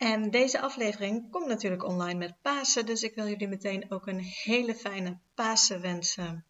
[0.00, 4.20] En deze aflevering komt natuurlijk online met Pasen, dus ik wil jullie meteen ook een
[4.20, 6.44] hele fijne Pasen wensen.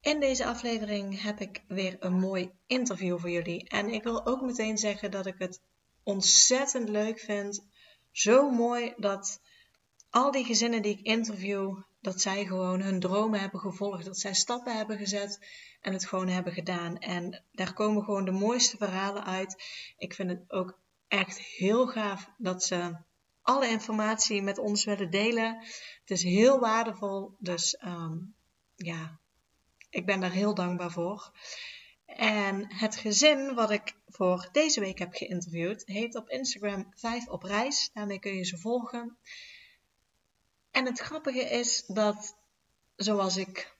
[0.00, 3.68] In deze aflevering heb ik weer een mooi interview voor jullie.
[3.68, 5.60] En ik wil ook meteen zeggen dat ik het
[6.02, 7.66] ontzettend leuk vind.
[8.10, 9.40] Zo mooi dat
[10.10, 14.04] al die gezinnen die ik interview, dat zij gewoon hun dromen hebben gevolgd.
[14.04, 15.46] Dat zij stappen hebben gezet
[15.80, 16.98] en het gewoon hebben gedaan.
[16.98, 19.62] En daar komen gewoon de mooiste verhalen uit.
[19.96, 22.96] Ik vind het ook echt heel gaaf dat ze
[23.42, 25.58] alle informatie met ons willen delen.
[26.00, 28.16] Het is heel waardevol, dus ehm,
[28.74, 29.20] ja,
[29.90, 31.32] ik ben daar heel dankbaar voor.
[32.06, 37.42] En het gezin wat ik voor deze week heb geïnterviewd, heet op Instagram 5 op
[37.42, 37.90] reis.
[37.92, 39.18] Daarmee kun je ze volgen.
[40.70, 42.36] En het grappige is dat,
[42.96, 43.76] zoals ik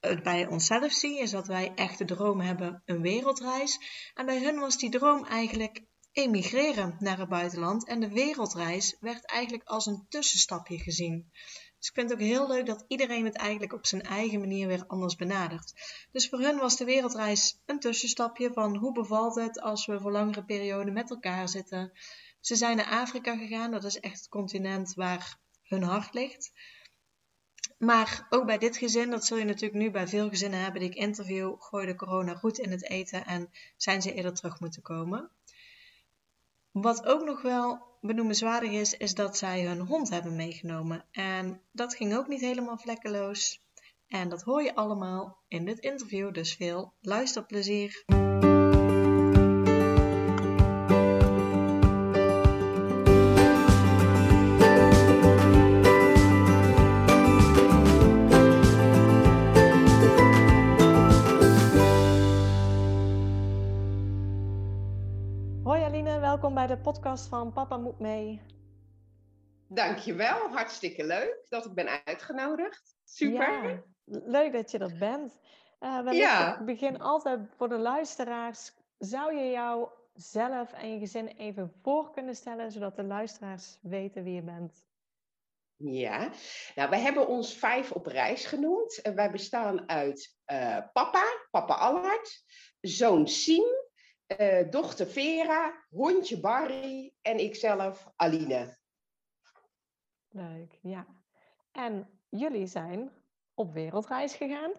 [0.00, 3.78] het bij onszelf zie, is dat wij echt de droom hebben een wereldreis.
[4.14, 5.82] En bij hun was die droom eigenlijk
[6.16, 11.30] emigreren naar het buitenland en de wereldreis werd eigenlijk als een tussenstapje gezien.
[11.78, 14.66] Dus ik vind het ook heel leuk dat iedereen het eigenlijk op zijn eigen manier
[14.66, 15.72] weer anders benadert.
[16.12, 20.12] Dus voor hun was de wereldreis een tussenstapje van hoe bevalt het als we voor
[20.12, 21.92] langere perioden met elkaar zitten.
[22.40, 26.52] Ze zijn naar Afrika gegaan, dat is echt het continent waar hun hart ligt.
[27.78, 30.90] Maar ook bij dit gezin, dat zul je natuurlijk nu bij veel gezinnen hebben die
[30.90, 34.82] ik interview, gooi de corona goed in het eten en zijn ze eerder terug moeten
[34.82, 35.30] komen.
[36.80, 41.04] Wat ook nog wel benoemenswaardig is, is dat zij hun hond hebben meegenomen.
[41.10, 43.60] En dat ging ook niet helemaal vlekkeloos.
[44.08, 48.04] En dat hoor je allemaal in dit interview, dus veel luisterplezier.
[66.36, 68.40] Welkom bij de podcast van Papa Moet Mee.
[69.68, 72.96] Dankjewel, hartstikke leuk dat ik ben uitgenodigd.
[73.04, 73.68] Super.
[73.68, 75.40] Ja, leuk dat je dat bent.
[75.80, 76.58] Uh, ja.
[76.58, 78.72] Ik begin altijd voor de luisteraars.
[78.98, 84.24] Zou je jou zelf en je gezin even voor kunnen stellen, zodat de luisteraars weten
[84.24, 84.84] wie je bent?
[85.76, 86.30] Ja,
[86.74, 89.00] nou, wij hebben ons vijf op reis genoemd.
[89.00, 92.44] En wij bestaan uit uh, papa, papa Allard,
[92.80, 93.85] zoon Siem,
[94.26, 98.78] uh, dochter Vera, hondje Barry en ikzelf Aline.
[100.28, 101.06] Leuk, ja.
[101.72, 103.12] En jullie zijn
[103.54, 104.72] op wereldreis gegaan?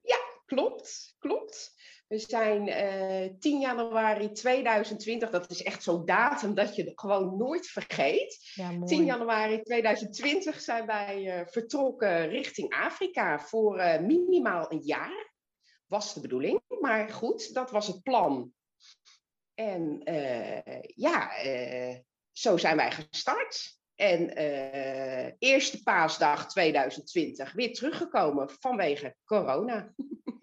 [0.00, 1.76] Ja, klopt, klopt.
[2.08, 7.36] We zijn uh, eh, 10 januari 2020, dat is echt zo'n datum dat je gewoon
[7.36, 8.50] nooit vergeet.
[8.54, 15.27] Ja, 10 januari 2020 zijn wij uh, vertrokken richting Afrika voor minimaal een jaar
[15.88, 16.60] was de bedoeling.
[16.80, 18.52] Maar goed, dat was het plan.
[19.54, 21.96] En uh, ja, uh,
[22.32, 23.76] zo zijn wij gestart.
[23.94, 29.94] En uh, eerste paasdag 2020 weer teruggekomen vanwege corona.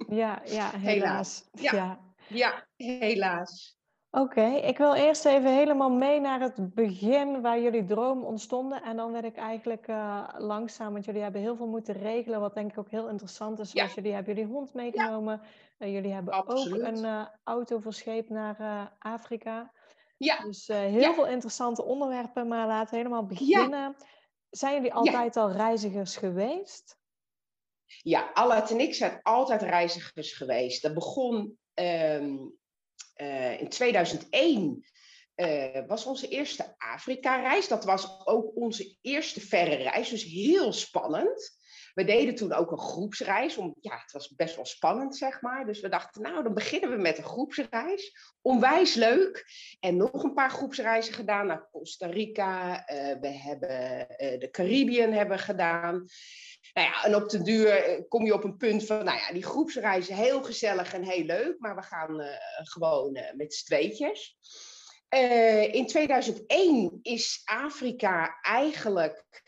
[0.08, 0.80] Ja, ja helaas.
[0.80, 1.44] helaas.
[1.52, 2.08] Ja, ja.
[2.28, 2.68] ja
[2.98, 3.78] helaas.
[4.16, 8.84] Oké, ik wil eerst even helemaal mee naar het begin waar jullie droom ontstonden.
[8.84, 12.54] En dan werd ik eigenlijk uh, langzaam, want jullie hebben heel veel moeten regelen, wat
[12.54, 13.72] denk ik ook heel interessant is.
[13.72, 15.42] Zoals jullie hebben jullie hond meegenomen.
[15.78, 15.86] Ja.
[15.86, 16.82] Uh, jullie hebben Absoluut.
[16.82, 19.72] ook een uh, auto verscheept naar Afrika.
[20.18, 20.44] Ja.
[20.44, 23.96] Dus heel veel interessante onderwerpen, maar laten we helemaal beginnen.
[24.50, 26.98] Zijn jullie altijd al reizigers geweest?
[27.86, 30.82] Ja, Allet en ik zijn altijd reizigers geweest.
[30.82, 32.58] Dat begon um,
[33.22, 34.86] uh, in 2001
[35.36, 37.68] uh, eh, was onze eerste Afrika-reis.
[37.68, 41.64] Dat was ook onze eerste verre reis, dus heel spannend.
[41.94, 43.58] We deden toen ook een groepsreis.
[43.58, 45.66] Om, ja, het was best wel spannend, zeg maar.
[45.66, 48.34] Dus we dachten, nou, dan beginnen we met een groepsreis.
[48.42, 49.46] Onwijs leuk.
[49.80, 52.90] En nog een paar groepsreizen gedaan naar Costa Rica.
[52.92, 53.70] Uh, we hebben
[54.40, 56.06] de Caribbean hebben gedaan.
[56.76, 59.34] Nou ja, en op de duur eh, kom je op een punt van, nou ja,
[59.34, 63.66] die groepsreizen heel gezellig en heel leuk, maar we gaan uh, gewoon uh, met z'n
[63.66, 64.38] tweetjes.
[65.72, 69.44] In 2001 is Afrika eigenlijk,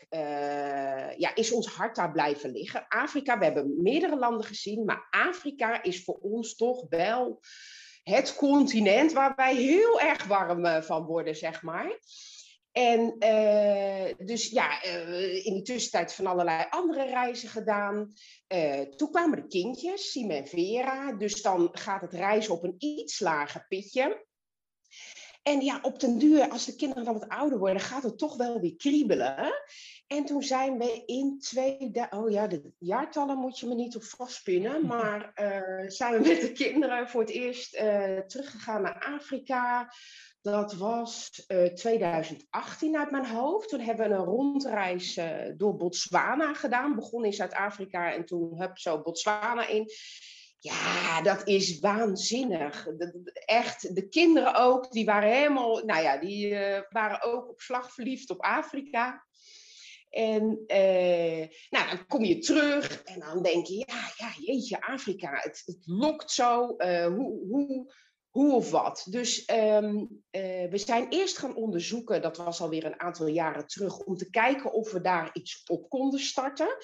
[1.16, 2.88] ja, is ons hart daar blijven liggen.
[2.88, 7.40] Afrika, we hebben meerdere landen gezien, maar Afrika is voor ons toch wel
[8.02, 11.98] het continent waar wij heel erg warm van worden, zeg maar.
[12.78, 13.18] En
[14.26, 14.82] dus ja,
[15.42, 18.12] in die tussentijd van allerlei andere reizen gedaan.
[18.96, 21.12] toen kwamen de kindjes, Siem en Vera.
[21.12, 24.26] Dus dan gaat het reizen op een iets lager pitje.
[25.42, 28.36] En ja, op den duur, als de kinderen dan wat ouder worden, gaat het toch
[28.36, 29.52] wel weer kriebelen.
[30.06, 31.92] En toen zijn we in twee...
[32.10, 34.86] Oh ja, de jaartallen moet je me niet op vastpinnen.
[34.92, 35.32] Maar
[35.86, 37.72] zijn we met de kinderen voor het eerst
[38.26, 39.92] teruggegaan naar Afrika.
[40.40, 43.68] Dat was uh, eh, 2018 uit mijn hoofd.
[43.68, 45.20] Toen hebben we een rondreis
[45.56, 46.94] door Botswana gedaan.
[46.94, 49.90] Begon in Zuid-Afrika en toen heb zo Botswana in.
[50.60, 52.86] Ja, dat is waanzinnig.
[53.44, 57.92] echt, de kinderen ook, die waren helemaal, nou ja, die uh, waren ook op slag
[57.92, 59.26] verliefd op Afrika.
[60.10, 65.30] En uh, nou, dan kom je terug en dan denk je, ja, ja jeetje, Afrika,
[65.34, 67.92] het, het lokt zo, hoe, hoe,
[68.30, 69.06] hoe of wat.
[69.10, 70.22] Dus um,
[70.70, 74.72] we zijn eerst gaan onderzoeken, dat was alweer een aantal jaren terug, om te kijken
[74.72, 76.76] of we daar iets op konden starten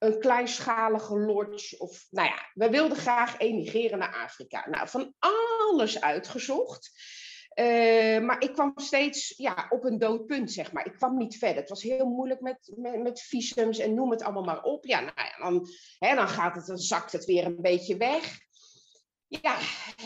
[0.00, 1.78] een kleinschalige lodge.
[1.78, 4.68] Of, nou ja, we wilden graag emigreren naar Afrika.
[4.68, 6.90] Nou, van alles uitgezocht.
[7.54, 10.86] Uh, maar ik kwam steeds ja, op een doodpunt, zeg maar.
[10.86, 11.56] Ik kwam niet verder.
[11.56, 14.86] Het was heel moeilijk met, met, met visums en noem het allemaal maar op.
[14.86, 15.66] Ja, nou ja, dan,
[15.98, 18.38] hè, dan, gaat het, dan zakt het weer een beetje weg.
[19.30, 19.58] Ja,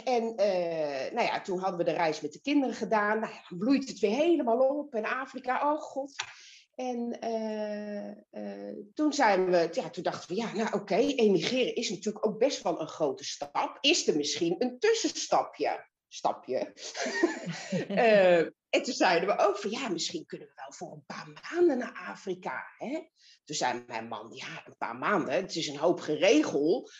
[0.05, 3.19] en uh, nou ja, toen hadden we de reis met de kinderen gedaan.
[3.21, 4.95] Nou dan bloeit het weer helemaal op.
[4.95, 6.15] En Afrika, oh god.
[6.75, 11.91] En uh, uh, toen zijn we, ja, toen dachten we, ja, nou oké, emigreren is
[11.91, 13.79] natuurlijk ook best wel een grote stap.
[13.81, 15.87] Is er misschien een tussenstapje?
[16.09, 16.73] Stapje.
[18.75, 21.79] en toen zeiden we ook van, ja, misschien kunnen we wel voor een paar maanden
[21.79, 22.65] naar Afrika.
[22.79, 23.01] Hè?
[23.45, 26.93] Toen zei mijn man, ja, een paar maanden, het is een hoop geregeld.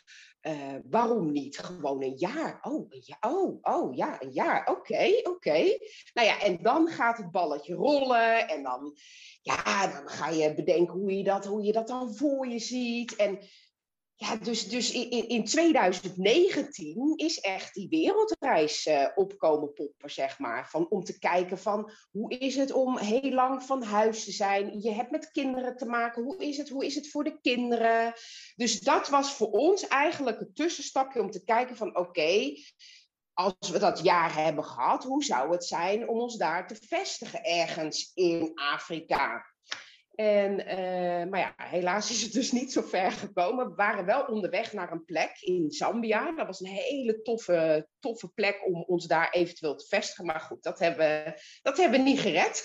[0.43, 2.59] Uh, waarom niet gewoon een jaar?
[2.63, 2.91] Oh,
[3.21, 4.67] oh, oh ja, een jaar.
[4.67, 5.79] Oké, oké.
[6.13, 8.49] Nou ja, en dan gaat het balletje rollen.
[8.49, 8.97] En dan,
[9.43, 13.17] ja, dan ga je bedenken hoe je dat, hoe je dat dan voor je ziet.
[13.17, 13.39] En
[14.17, 20.69] ja, dus, dus in, in 2019 is echt die wereldreis uh, opkomen poppen, zeg maar.
[20.71, 24.81] Van, om te kijken van, hoe is het om heel lang van huis te zijn?
[24.81, 26.23] Je hebt met kinderen te maken.
[26.23, 28.13] Hoe is het, hoe is het voor de kinderen?
[28.57, 32.55] Dus dat was voor ons eigenlijk het tussenstapje om te kijken van, oké,
[33.33, 37.45] als we dat jaar hebben gehad, hoe zou het zijn om ons daar te vestigen
[37.45, 39.54] ergens in Afrika?
[40.15, 43.69] En, uh, maar ja, helaas is het dus niet zo ver gekomen.
[43.69, 46.33] We waren wel onderweg naar een plek in Zambia.
[46.33, 50.25] Dat was een hele toffe, toffe plek om ons daar eventueel te vestigen.
[50.25, 52.63] Maar goed, dat hebben, dat hebben we niet gered.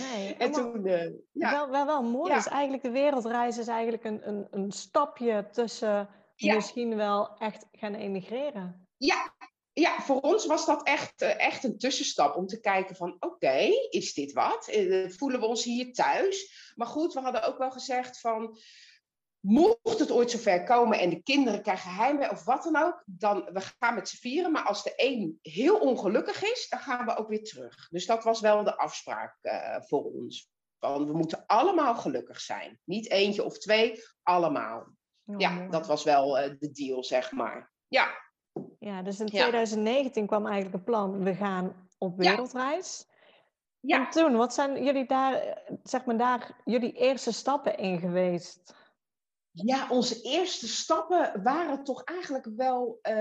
[0.00, 1.50] Nee, en toen, uh, ja.
[1.50, 2.38] wel, wel, wel mooi ja.
[2.38, 6.54] is eigenlijk de wereldreis is eigenlijk een, een, een stapje tussen ja.
[6.54, 8.88] misschien wel echt gaan emigreren.
[8.96, 9.34] Ja,
[9.74, 13.68] ja, voor ons was dat echt, eh, echt een tussenstap om te kijken van oké,
[13.90, 14.68] is dit wat?
[14.68, 16.72] Eh, voelen we ons hier thuis?
[16.74, 18.58] Maar goed, we hadden ook wel gezegd van
[19.40, 23.48] mocht het ooit zover komen en de kinderen krijgen heimwee of wat dan ook, dan
[23.52, 24.52] we gaan met z'n vieren.
[24.52, 27.88] Maar als de een heel ongelukkig is, dan gaan we ook weer terug.
[27.90, 30.50] Dus dat was wel de afspraak uh, voor ons.
[30.78, 32.80] Want we moeten allemaal gelukkig zijn.
[32.84, 34.86] Niet eentje of twee, allemaal.
[35.24, 35.68] Oh, ja, mooi.
[35.68, 37.72] dat was wel uh, de deal, zeg maar.
[37.88, 38.23] Ja.
[38.78, 40.28] Ja, dus in 2019 ja.
[40.28, 43.06] kwam eigenlijk een plan, we gaan op wereldreis.
[43.80, 43.98] Ja.
[43.98, 48.74] En toen, wat zijn jullie daar, zeg maar daar, jullie eerste stappen in geweest?
[49.50, 53.14] Ja, onze eerste stappen waren toch eigenlijk wel, uh,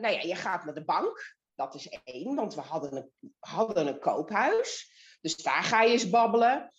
[0.00, 3.86] nou ja, je gaat naar de bank, dat is één, want we hadden een, hadden
[3.86, 4.92] een koophuis.
[5.20, 6.72] Dus daar ga je eens babbelen.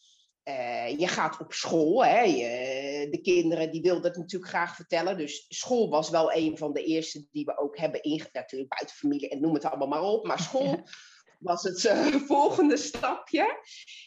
[0.43, 2.05] Uh, je gaat op school.
[2.05, 2.21] Hè?
[2.21, 5.17] Je, de kinderen die wilden het natuurlijk graag vertellen.
[5.17, 8.33] Dus school was wel een van de eerste die we ook hebben ingezet.
[8.33, 10.25] Natuurlijk buiten familie en noem het allemaal maar op.
[10.25, 10.83] Maar school
[11.39, 13.63] was het uh, volgende stapje.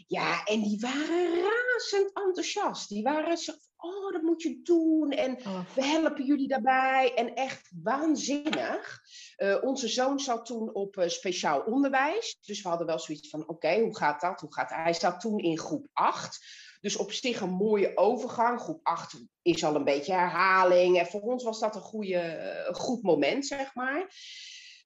[0.07, 2.89] Ja, en die waren razend enthousiast.
[2.89, 3.53] Die waren zo,
[3.85, 5.11] oh, dat moet je doen.
[5.11, 5.61] En oh.
[5.75, 7.15] we helpen jullie daarbij.
[7.15, 9.01] En echt waanzinnig.
[9.37, 12.39] Uh, onze zoon zat toen op uh, speciaal onderwijs.
[12.41, 14.41] Dus we hadden wel zoiets van, oké, okay, hoe gaat dat?
[14.41, 16.63] Hoe gaat Hij zat toen in groep 8.
[16.81, 18.61] Dus op zich een mooie overgang.
[18.61, 20.99] Groep 8 is al een beetje herhaling.
[20.99, 22.21] En voor ons was dat een, goede,
[22.69, 24.07] een goed moment, zeg maar.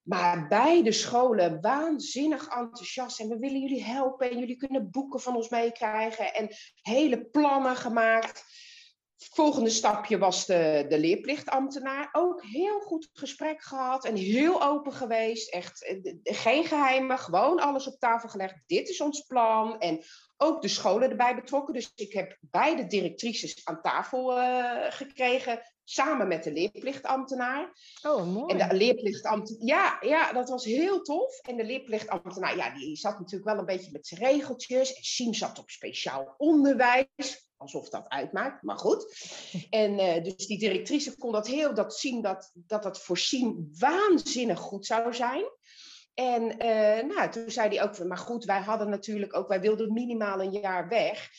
[0.03, 3.21] Maar beide scholen waanzinnig enthousiast.
[3.21, 4.31] En we willen jullie helpen.
[4.31, 6.35] En jullie kunnen boeken van ons meekrijgen.
[6.35, 6.49] En
[6.83, 8.45] hele plannen gemaakt.
[9.19, 12.09] Volgende stapje was de, de leerplichtambtenaar.
[12.13, 15.51] Ook heel goed gesprek gehad en heel open geweest.
[15.53, 18.55] Echt eh, geen geheimen, gewoon alles op tafel gelegd.
[18.67, 19.79] Dit is ons plan.
[19.79, 20.03] En
[20.37, 21.75] ook de scholen erbij betrokken.
[21.75, 27.73] Dus ik heb beide directrices aan tafel uh, gekregen samen met de leerplichtambtenaar.
[28.03, 28.55] Oh, mooi.
[28.55, 31.39] En de leerplichtambtenaar, ja, ja, dat was heel tof.
[31.39, 34.95] En de leerplichtambtenaar, ja, die zat natuurlijk wel een beetje met zijn regeltjes.
[34.95, 39.15] En Siem zat op speciaal onderwijs alsof dat uitmaakt, maar goed.
[39.71, 43.69] En uh, dus die directrice kon dat heel dat zien dat dat, dat voor Siem
[43.79, 45.45] waanzinnig goed zou zijn.
[46.15, 49.93] En uh, nou, toen zei hij ook, maar goed, wij hadden natuurlijk ook, wij wilden
[49.93, 51.31] minimaal een jaar weg.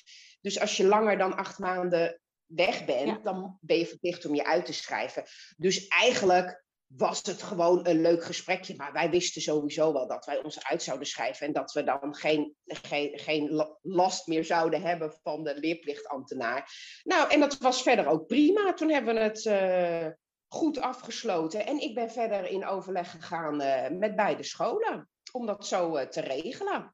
[0.42, 4.46] Dus als je langer dan acht maanden weg bent, dan ben je verplicht om je
[4.46, 5.24] uit te schrijven.
[5.58, 6.64] Dus eigenlijk
[6.96, 8.76] was het gewoon een leuk gesprekje.
[8.76, 11.48] Maar wij wisten sowieso wel dat wij ons uit zouden schrijven.
[11.48, 16.72] En dat we dan geen, geen, geen last meer zouden hebben van de leerplichtambtenaar.
[17.04, 18.74] Nou, en dat was verder ook prima.
[18.74, 20.08] Toen hebben we het uh,
[20.48, 21.66] goed afgesloten.
[21.66, 25.10] En ik ben verder in overleg gegaan uh, met beide scholen.
[25.32, 26.94] Om dat zo uh, te regelen.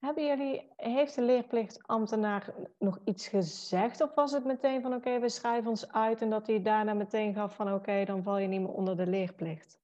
[0.00, 4.00] Hebben jullie, heeft de leerplichtambtenaar nog iets gezegd?
[4.00, 7.34] Of was het meteen van oké, we schrijven ons uit en dat hij daarna meteen
[7.34, 9.80] gaf van oké, dan val je niet meer onder de leerplicht?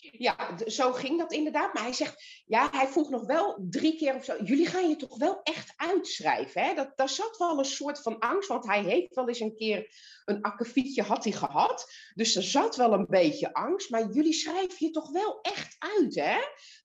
[0.00, 1.74] Ja, zo ging dat inderdaad.
[1.74, 4.36] Maar hij zegt, ja, hij vroeg nog wel drie keer of zo.
[4.44, 6.62] Jullie gaan je toch wel echt uitschrijven?
[6.62, 6.74] Hè?
[6.74, 9.94] Dat, daar zat wel een soort van angst, want hij heeft wel eens een keer
[10.24, 11.92] een akkefietje had hij gehad.
[12.14, 13.90] Dus er zat wel een beetje angst.
[13.90, 16.38] Maar jullie schrijven je toch wel echt uit, hè?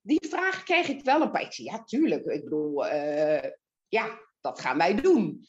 [0.07, 1.63] Die vraag kreeg ik wel een beetje.
[1.63, 2.25] Ja, tuurlijk.
[2.25, 3.43] Ik bedoel, uh,
[3.87, 5.47] ja, dat gaan wij doen.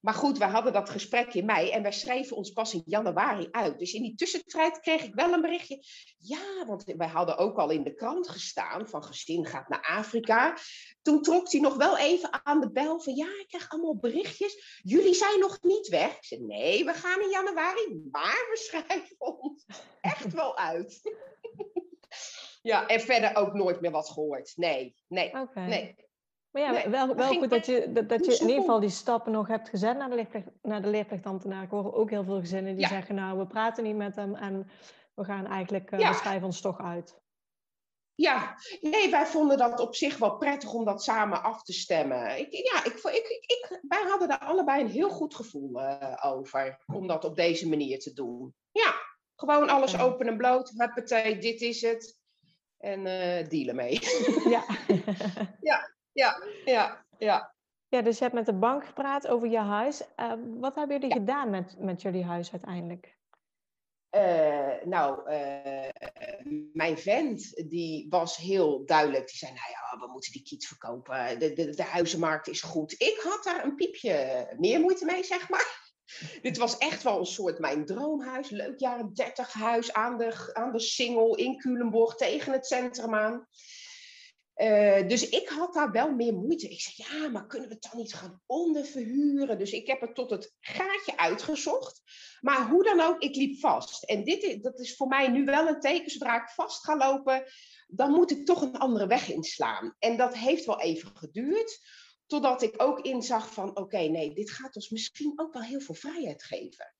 [0.00, 3.48] Maar goed, we hadden dat gesprek in mei en wij schreven ons pas in januari
[3.50, 3.78] uit.
[3.78, 5.84] Dus in die tussentijd kreeg ik wel een berichtje.
[6.18, 10.56] Ja, want wij hadden ook al in de krant gestaan van gezin gaat naar Afrika.
[11.02, 14.80] Toen trok hij nog wel even aan de bel van ja, ik krijg allemaal berichtjes.
[14.82, 16.16] Jullie zijn nog niet weg.
[16.16, 19.66] Ik zei nee, we gaan in januari, maar we schrijven ons
[20.00, 21.00] echt wel uit.
[22.62, 24.52] ja, en verder ook nooit meer wat gehoord.
[24.56, 25.96] Nee, nee, nee.
[26.50, 29.32] Maar ja, wel, wel goed dat je, dat, dat je in ieder geval die stappen
[29.32, 31.62] nog hebt gezet naar de, leerplicht, naar de leerplichtambtenaar.
[31.62, 34.70] Ik hoor ook heel veel gezinnen die zeggen, nou, we praten niet met hem en
[35.14, 37.20] we gaan eigenlijk, uh, we schrijven ons toch uit.
[38.14, 42.38] Ja, nee, wij vonden dat op zich wel prettig om dat samen af te stemmen.
[42.38, 46.82] Ik, ja, ik, ik, ik, wij hadden daar allebei een heel goed gevoel uh, over,
[46.86, 48.54] om dat op deze manier te doen.
[48.70, 48.94] Ja,
[49.36, 50.72] gewoon alles open en bloot.
[50.76, 52.21] Huppatee, dit is het.
[52.82, 54.00] En uh, dealen mee.
[54.48, 54.64] Ja.
[55.70, 57.54] ja, ja, ja, ja.
[57.88, 60.02] Ja, dus je hebt met de bank gepraat over je huis.
[60.16, 63.16] Uh, wat hebben jullie gedaan met, met jullie huis uiteindelijk?
[64.16, 65.88] Uh, nou, uh,
[66.72, 69.26] mijn vent, die was heel duidelijk.
[69.26, 71.38] Die zei, nou ja, we moeten die kiet verkopen.
[71.38, 72.92] De, de, de huizenmarkt is goed.
[72.92, 75.81] Ik had daar een piepje meer moeite mee, zeg maar.
[76.42, 78.50] Dit was echt wel een soort mijn droomhuis.
[78.50, 83.46] Leuk jaren 30 huis aan de, aan de Singel in Culemborg tegen het centrum aan.
[84.56, 86.68] Uh, dus ik had daar wel meer moeite.
[86.68, 89.58] Ik zei, ja, maar kunnen we het dan niet gaan onderverhuren?
[89.58, 92.02] Dus ik heb het tot het gaatje uitgezocht.
[92.40, 94.04] Maar hoe dan ook, ik liep vast.
[94.04, 96.10] En dit dat is voor mij nu wel een teken.
[96.10, 97.44] Zodra ik vast ga lopen,
[97.86, 99.94] dan moet ik toch een andere weg inslaan.
[99.98, 101.80] En dat heeft wel even geduurd.
[102.32, 105.94] Totdat ik ook inzag van, oké, nee, dit gaat ons misschien ook wel heel veel
[105.94, 106.94] vrijheid geven.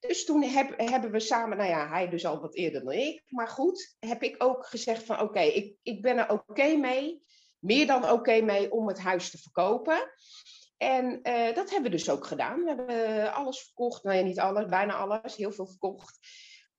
[0.00, 3.22] Dus toen heb, hebben we samen, nou ja, hij dus al wat eerder dan ik,
[3.26, 7.22] maar goed, heb ik ook gezegd van oké, ik, ik ben er oké mee,
[7.58, 10.10] meer dan oké mee om het huis te verkopen.
[10.76, 12.62] En uh, dat hebben we dus ook gedaan.
[12.62, 16.18] We hebben alles verkocht, nou ja, niet alles, bijna alles, heel veel verkocht,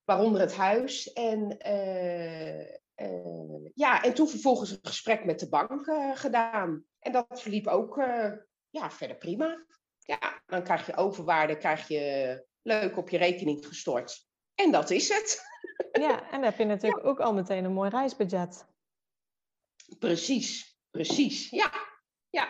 [0.04, 1.14] waaronder het huis.
[1.14, 2.60] En uh,
[3.08, 6.88] uh, ja, en toen vervolgens een gesprek met de bank gedaan.
[7.00, 7.96] En dat verliep ook
[8.70, 9.66] ja, verder prima.
[10.00, 14.28] Ja, dan krijg je overwaarde, krijg je leuk op je rekening gestort.
[14.56, 15.48] En dat is het.
[15.92, 18.66] Ja, en dan heb je natuurlijk ook al meteen een mooi reisbudget.
[20.00, 21.50] Precies, precies.
[21.50, 21.72] Ja,
[22.30, 22.48] ja.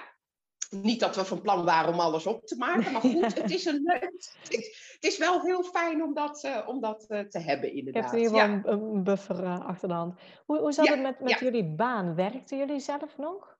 [0.70, 3.66] Niet dat we van plan waren om alles op te maken, maar goed, het is
[3.66, 4.12] een leuk.
[5.00, 8.12] Het is wel heel fijn om dat, uh, om dat uh, te hebben, inderdaad.
[8.12, 10.20] Je hebt in ieder geval een, een, buffer uh, achter de hand.
[10.46, 12.16] Hoe, hoe zat het met, met jullie baan?
[12.16, 13.59] Werkten jullie zelf nog?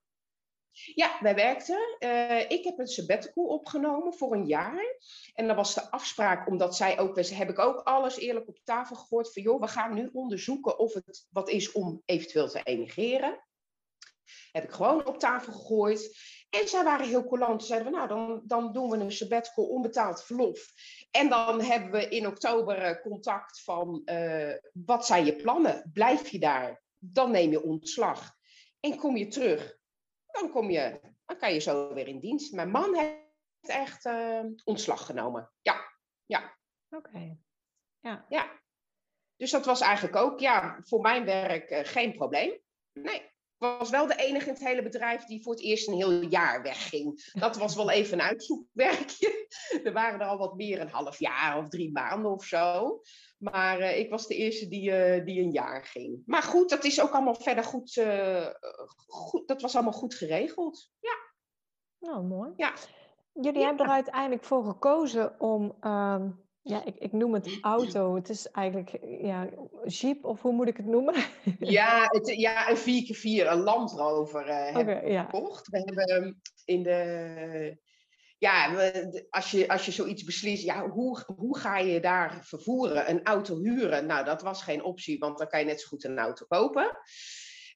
[0.72, 1.98] Ja, wij werkten.
[2.00, 4.98] Uh, ik heb een sabbatical opgenomen voor een jaar.
[5.34, 8.96] En dat was de afspraak, omdat zij ook, heb ik ook alles eerlijk op tafel
[8.96, 13.44] gegooid van joh, we gaan nu onderzoeken of het wat is om eventueel te emigreren.
[14.52, 16.18] Heb ik gewoon op tafel gegooid.
[16.50, 17.66] En zij waren heel coulant.
[17.66, 20.68] Zeiden we, nou, dan, dan doen we een sabbatical onbetaald verlof.
[21.12, 25.90] En dan hebben we in oktober eh, contact van, uh, wat zijn je plannen?
[25.94, 26.84] Blijf je daar?
[26.98, 28.38] Dan neem je ontslag.
[28.80, 29.79] En kom je terug
[30.32, 32.54] dan, kom je, dan kan je zo weer in dienst.
[32.54, 33.18] Mijn man heeft
[33.62, 35.52] echt uh, ontslag genomen.
[35.62, 35.94] Ja,
[36.26, 36.58] ja.
[36.90, 37.38] Oké.
[38.00, 38.26] Ja.
[38.30, 38.60] ja.
[39.36, 42.60] Dus dat was eigenlijk ook, ja, voor mijn werk uh, geen probleem.
[42.94, 43.29] Nee.
[43.60, 46.62] Was wel de enige in het hele bedrijf die voor het eerst een heel jaar
[46.62, 47.32] wegging.
[47.34, 49.38] Dat was wel even een uitzoekwerkje.
[49.84, 53.02] Er waren er al wat meer, een half jaar of drie maanden of zo.
[53.38, 56.22] Maar uh, ik was de eerste die, uh, die een jaar ging.
[56.26, 58.48] Maar goed, dat is ook allemaal verder goed, uh,
[59.08, 60.92] goed dat was allemaal goed geregeld.
[61.00, 61.18] Ja.
[62.00, 62.54] Nou, mooi.
[62.56, 62.74] Ja.
[63.34, 63.68] Jullie ja.
[63.68, 66.26] hebben er uiteindelijk voor gekozen om, uh,
[66.70, 68.16] ja, ik, ik noem het auto.
[68.16, 69.50] Het is eigenlijk, ja,
[69.86, 71.16] jeep of hoe moet ik het noemen?
[71.60, 75.24] Ja, het, ja een 4x4, een Land Rover hebben okay, we ja.
[75.24, 75.68] gekocht.
[75.68, 77.78] We hebben in de
[78.40, 78.74] ja,
[79.30, 83.10] als je, als je zoiets beslist, ja, hoe, hoe ga je daar vervoeren?
[83.10, 84.06] Een auto huren?
[84.06, 86.98] Nou, dat was geen optie, want dan kan je net zo goed een auto kopen.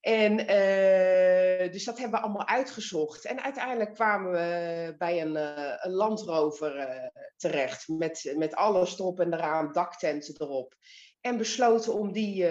[0.03, 3.25] En uh, dus dat hebben we allemaal uitgezocht.
[3.25, 7.07] En uiteindelijk kwamen we bij een, uh, een landrover uh,
[7.37, 7.87] terecht.
[7.87, 10.75] Met, met alles erop en eraan, daktenten erop.
[11.21, 12.45] En besloten om die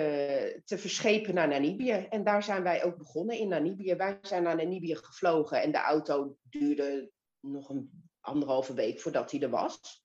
[0.65, 2.07] te verschepen naar Namibië.
[2.11, 3.95] En daar zijn wij ook begonnen in Namibië.
[3.95, 9.41] Wij zijn naar Namibië gevlogen en de auto duurde nog een anderhalve week voordat hij
[9.41, 10.05] er was.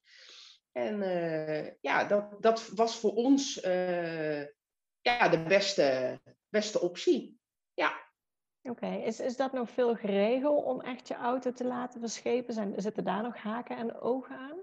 [0.72, 1.00] En
[1.82, 3.54] ja, dat, dat was voor ons
[5.02, 7.37] ja, de beste, beste optie.
[7.78, 8.06] Ja.
[8.62, 9.04] Oké, okay.
[9.04, 12.54] is, is dat nog veel geregeld om echt je auto te laten verschepen?
[12.54, 14.58] Zijn, zitten daar nog haken en ogen aan?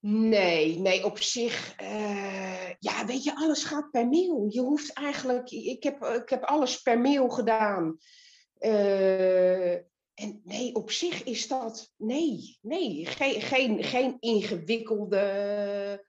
[0.00, 4.46] Nee, nee, op zich, uh, ja, weet je, alles gaat per mail.
[4.48, 7.98] Je hoeft eigenlijk, ik heb, ik heb alles per mail gedaan.
[8.58, 9.74] Uh,
[10.14, 16.06] en nee, op zich is dat, nee, nee, geen, geen, geen ingewikkelde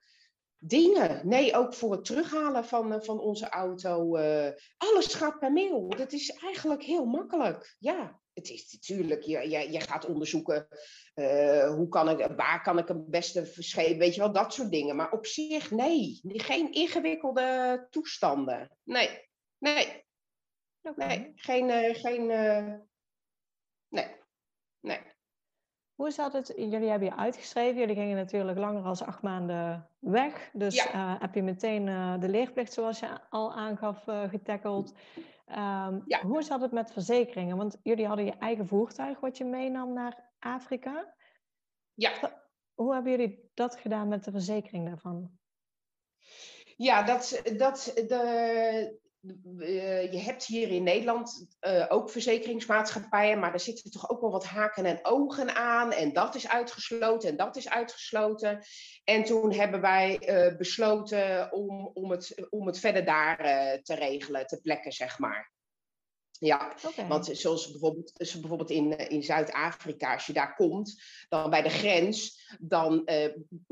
[0.68, 1.28] dingen.
[1.28, 4.16] Nee, ook voor het terughalen van, van onze auto.
[4.18, 5.88] Uh, alles gaat per mail.
[5.88, 7.76] Dat is eigenlijk heel makkelijk.
[7.78, 10.68] Ja, het is natuurlijk, je, je, je gaat onderzoeken
[11.14, 14.70] uh, hoe kan ik, waar kan ik hem beste verschepen, weet je wel, dat soort
[14.70, 14.96] dingen.
[14.96, 18.76] Maar op zich, nee, geen ingewikkelde toestanden.
[18.82, 20.04] Nee, nee.
[20.82, 21.06] Okay.
[21.06, 22.26] Nee, geen, uh, geen
[23.88, 24.16] Nee.
[24.80, 25.00] Nee.
[25.96, 26.52] Hoe zat het?
[26.56, 27.80] Jullie hebben je uitgeschreven.
[27.80, 30.50] Jullie gingen natuurlijk langer dan acht maanden weg.
[30.52, 30.94] Dus ja.
[30.94, 34.94] uh, heb je meteen uh, de leerplicht, zoals je al aangaf, uh, getackeld.
[35.48, 36.22] Um, ja.
[36.22, 37.56] Hoe zat het met verzekeringen?
[37.56, 41.14] Want jullie hadden je eigen voertuig wat je meenam naar Afrika.
[41.94, 42.42] Ja.
[42.74, 45.30] Hoe hebben jullie dat gedaan met de verzekering daarvan?
[46.76, 48.98] Ja, dat, dat, de,
[50.10, 54.44] je hebt hier in Nederland uh, ook verzekeringsmaatschappijen, maar er zitten toch ook wel wat
[54.44, 55.92] haken en ogen aan.
[55.92, 58.64] En dat is uitgesloten en dat is uitgesloten.
[59.04, 63.38] En toen hebben wij uh, besloten om, om, het, om het verder daar
[63.82, 65.54] te regelen, te plekken, zeg maar.
[66.38, 67.06] Ja, okay.
[67.06, 72.46] want zoals bijvoorbeeld, bijvoorbeeld in, in Zuid-Afrika, als je daar komt, dan bij de grens,
[72.60, 73.08] dan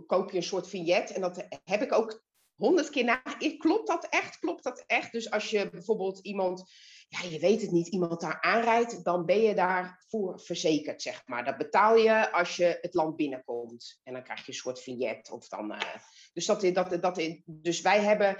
[0.06, 1.12] koop je een soort vignet.
[1.12, 2.22] En dat heb ik ook
[2.56, 3.22] honderd keer na.
[3.58, 4.38] Klopt dat echt?
[4.38, 5.12] Klopt dat echt?
[5.12, 6.72] Dus als je bijvoorbeeld iemand,
[7.08, 11.44] ja, je weet het niet, iemand daar aanrijdt, dan ben je daarvoor verzekerd, zeg maar.
[11.44, 14.00] Dat betaal je als je het land binnenkomt.
[14.02, 15.30] En dan krijg je een soort vignet.
[15.30, 15.80] Of dan, uh,
[16.32, 18.36] dus, dat, dat, dat, dus wij hebben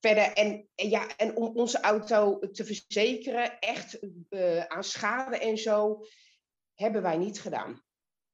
[0.00, 3.98] verder, en, ja, en om onze auto te verzekeren, echt
[4.30, 6.04] uh, aan schade en zo,
[6.74, 7.82] hebben wij niet gedaan.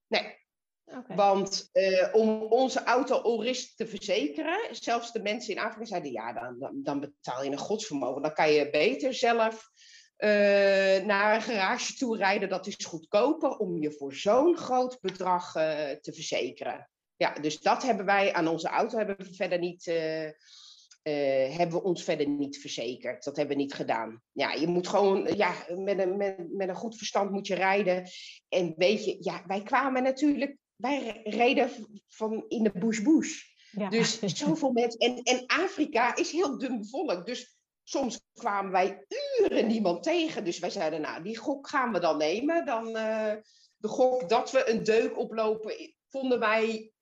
[0.06, 0.43] Nee,
[1.08, 3.42] Want uh, om onze auto
[3.76, 8.22] te verzekeren, zelfs de mensen in Afrika zeiden, ja, dan, dan, betaal je een godsvermogen.
[8.22, 9.70] Dan kan je beter zelf
[10.18, 10.28] uh,
[11.04, 15.62] naar een garage toe rijden, dat is goedkoper om je voor zo'n groot bedrag uh,
[15.90, 16.88] te verzekeren.
[17.16, 19.84] Ja, dus dat hebben wij aan onze auto hebben we verder niet,
[21.50, 23.24] hebben we ons verder niet verzekerd.
[23.24, 24.22] Dat hebben we niet gedaan.
[24.32, 28.08] Ja, je moet gewoon, ja, met een, met, met een goed verstand moet je rijden.
[28.48, 31.70] En weet je, ja, wij kwamen natuurlijk wij reden
[32.08, 33.42] van in de bush-bush.
[33.70, 33.88] Ja.
[33.88, 35.00] Dus zoveel mensen.
[35.00, 37.26] En, en Afrika is heel dun bevolkt.
[37.26, 39.06] Dus soms kwamen wij
[39.40, 40.44] uren niemand tegen.
[40.44, 42.66] Dus wij zeiden, nou, die gok gaan we dan nemen.
[42.66, 43.34] Dan, uh,
[43.76, 46.92] de gok dat we een deuk oplopen, vonden wij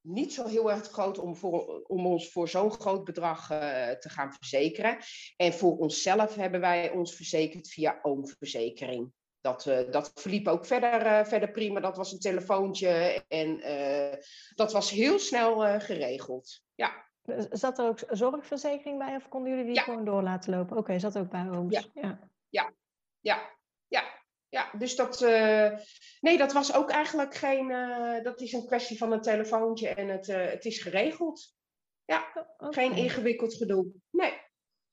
[0.00, 4.08] niet zo heel erg groot om, voor, om ons voor zo'n groot bedrag uh, te
[4.08, 4.98] gaan verzekeren.
[5.36, 11.06] En voor onszelf hebben wij ons verzekerd via oomverzekering dat, uh, dat verliep ook verder,
[11.06, 11.80] uh, verder prima.
[11.80, 14.22] Dat was een telefoontje en uh,
[14.54, 16.62] dat was heel snel geregeld.
[16.74, 17.10] Ja.
[17.50, 19.82] Zat er ook zorgverzekering bij of konden jullie die ja.
[19.82, 20.70] gewoon door laten lopen?
[20.70, 21.74] Oké, okay, zat ook bij ons.
[21.74, 22.72] Ja, ja, ja,
[23.20, 23.50] ja.
[23.88, 24.04] ja.
[24.48, 24.70] ja.
[24.78, 25.20] dus dat,
[26.20, 27.68] nee, dat was ook eigenlijk geen,
[28.22, 31.54] dat is een kwestie van een telefoontje en het, het is geregeld.
[32.04, 32.72] Ja, okay.
[32.72, 33.86] geen ingewikkeld gedoe.
[34.10, 34.32] Nee,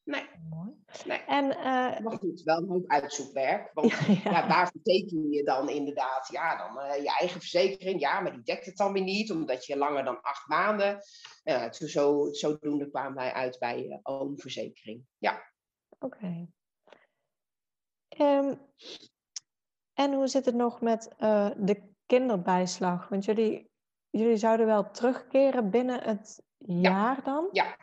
[0.03, 0.25] nee.
[0.49, 0.68] Mooi.
[1.05, 1.17] Nee.
[1.17, 3.71] En, uh, maar goed, wel een hoop uitzoekwerk.
[3.73, 4.31] Want ja, ja.
[4.31, 6.27] ja waar verteken je dan inderdaad?
[6.31, 7.99] Ja, dan uh, je eigen verzekering.
[7.99, 10.99] Ja, maar die dekt het dan weer niet, omdat je langer dan acht maanden.
[11.43, 15.03] Uh, toen zo, zodoende kwamen wij uit bij oomverzekering.
[15.17, 15.51] Ja.
[15.99, 16.15] Oké.
[16.15, 16.47] Okay.
[18.07, 18.55] Ehm,
[19.93, 21.15] en hoe zit het nog met
[21.57, 23.07] de kinderbijslag?
[23.07, 23.69] Want jullie,
[24.09, 27.49] jullie zouden wel terugkeren binnen het jaar dan?
[27.51, 27.77] Ja,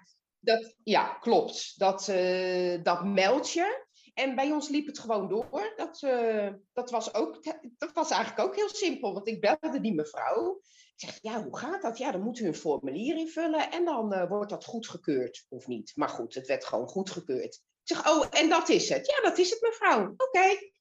[0.47, 1.79] dat, ja klopt.
[1.79, 3.85] Dat, uh, dat meld je.
[4.15, 5.73] En bij ons liep het gewoon door.
[5.77, 7.43] Dat, uh, dat, was ook,
[7.79, 10.61] dat was eigenlijk ook heel simpel, want ik belde die mevrouw.
[10.97, 11.99] Ik zeg, ja, hoe gaat dat?
[11.99, 15.93] Ja, dan moet u een formulier invullen en dan uh, wordt dat goedgekeurd, of niet.
[15.95, 17.55] Maar goed, het werd gewoon goedgekeurd.
[17.55, 19.07] Ik zeg, oh, en dat is het?
[19.07, 20.03] Ja, dat is het, mevrouw.
[20.03, 20.25] Oké.
[20.25, 20.59] Okay.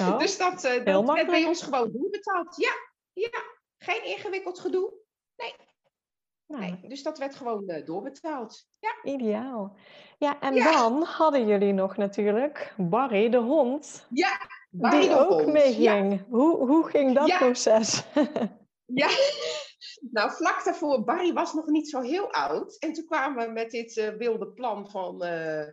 [0.00, 2.56] Oh, dus dat, uh, dat werd bij ons gewoon doorbetaald.
[2.56, 2.72] Ja,
[3.12, 3.42] ja,
[3.78, 4.92] geen ingewikkeld gedoe.
[5.36, 5.54] Nee.
[6.46, 6.60] Nou.
[6.62, 6.78] nee.
[6.88, 8.66] Dus dat werd gewoon uh, doorbetaald.
[8.80, 9.12] Ja.
[9.12, 9.76] Ideaal.
[10.18, 10.72] Ja, en ja.
[10.72, 14.06] dan hadden jullie nog natuurlijk Barry de hond.
[14.10, 15.52] Ja, Barry die de ook hond.
[15.52, 16.12] meeging.
[16.12, 16.24] Ja.
[16.28, 17.38] Hoe, hoe ging dat Ja.
[17.38, 18.02] proces?
[18.86, 19.08] Ja,
[20.16, 22.76] nou vlak daarvoor, Barry was nog niet zo heel oud.
[22.78, 25.66] En toen kwamen we met dit eh, wilde plan van, eh,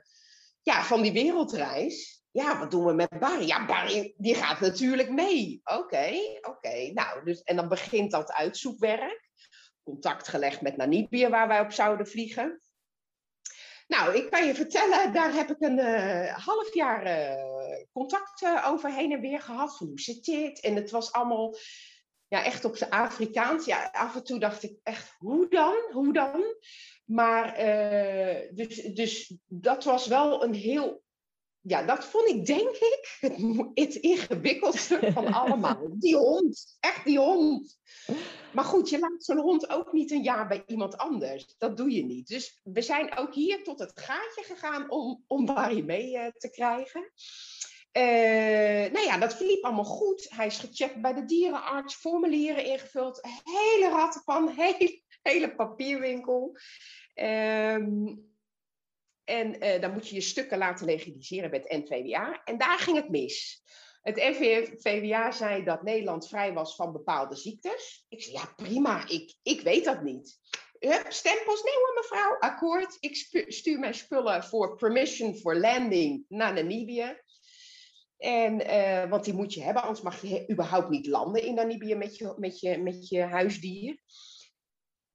[0.62, 2.22] ja, van die wereldreis.
[2.32, 3.48] Ja, wat doen we met Barry?
[3.48, 5.62] Ja, Barry die gaat natuurlijk mee.
[5.64, 6.92] Oké, oké.
[6.94, 9.23] Nou, dus, en dan begint dat uitzoekwerk.
[9.84, 12.62] Contact gelegd met Namibië, waar wij op zouden vliegen.
[13.88, 18.68] Nou, ik kan je vertellen, daar heb ik een eh, half jaar eh, contact eh,
[18.68, 19.78] over heen en weer gehad.
[19.78, 20.60] Van hoe zit dit?
[20.60, 21.56] En het was allemaal
[22.28, 23.66] ja, echt op zijn Afrikaans.
[23.66, 25.76] Ja, af en toe dacht ik echt, hoe dan?
[25.92, 26.44] Hoe dan?
[27.06, 27.56] Maar
[28.54, 31.04] dus, dus dat was wel een heel.
[31.66, 33.38] Ja, dat vond ik denk ik het,
[33.86, 35.88] het ingewikkeldste van allemaal.
[35.92, 37.78] Die hond, echt die hond.
[38.54, 41.56] Maar goed, je laat zo'n hond ook niet een jaar bij iemand anders.
[41.58, 42.28] Dat doe je niet.
[42.28, 46.50] Dus we zijn ook hier tot het gaatje gegaan om, om Barry mee eh, te
[46.50, 47.12] krijgen.
[47.92, 50.28] Eh, nou ja, dat verliep allemaal goed.
[50.30, 56.58] Hij is gecheckt bij de dierenarts, formulieren ingevuld, hele rattenpan, hele, hele papierwinkel.
[57.14, 58.16] Ehm,
[59.24, 62.42] en eh, dan moet je je stukken laten legaliseren bij het NVWA.
[62.44, 63.64] En daar ging het mis.
[64.02, 68.06] Het NVWA zei dat Nederland vrij was van bepaalde ziektes.
[68.10, 70.40] Ik zei, ja prima, ik, ik weet dat niet.
[70.80, 72.98] Hup, stempels, nee hoor mevrouw, akkoord.
[73.00, 73.16] Ik
[73.48, 77.22] stuur mijn spullen voor permission for landing naar Namibië.
[78.18, 81.96] En, eh, want die moet je hebben, anders mag je überhaupt niet landen in Namibië
[81.96, 84.02] met je, met je, met je huisdier.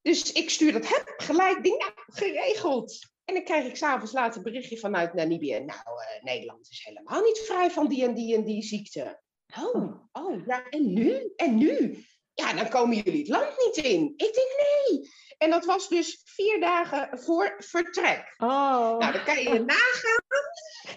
[0.03, 2.99] Dus ik stuur dat heb gelijk, ding, nou, geregeld.
[3.29, 5.59] En dan krijg ik s'avonds later een berichtje vanuit Namibië.
[5.61, 9.21] Nou, eh, Nederland is helemaal niet vrij van die en die en die ziekte.
[9.59, 11.33] Oh, oh, ja, en nu?
[11.37, 12.05] En nu?
[12.35, 14.13] Ja, dan komen jullie het land niet in.
[14.17, 15.11] Ik denk nee.
[15.39, 18.35] En dat was dus vier dagen voor vertrek.
[18.39, 20.25] Oh, Nou, dan kan je je nagaan.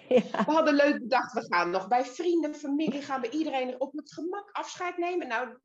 [0.08, 0.46] ja.
[0.46, 4.14] We hadden leuk bedacht, we gaan nog bij vrienden, familie, gaan bij iedereen op het
[4.14, 5.28] gemak afscheid nemen.
[5.28, 5.58] Nou,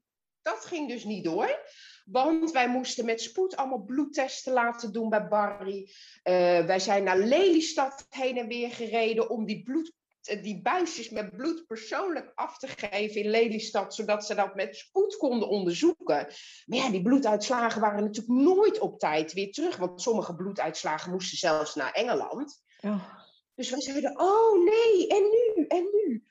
[0.43, 1.61] dat ging dus niet door.
[2.07, 5.91] Want wij moesten met spoed allemaal bloedtesten laten doen bij Barry.
[6.23, 9.93] Eh, wij zijn naar Lelystad heen en weer gereden om die, bloed,
[10.23, 13.95] eh, die buisjes met bloed persoonlijk af te geven in Lelystad.
[13.95, 16.27] Zodat ze dat met spoed konden onderzoeken.
[16.67, 19.77] Maar ja, die bloeduitslagen waren natuurlijk nooit op tijd weer terug.
[19.77, 22.63] Want sommige bloeduitslagen moesten zelfs naar Engeland.
[22.81, 23.05] Oh.
[23.55, 26.26] Dus wij zeiden, oh nee, en nu, en nu?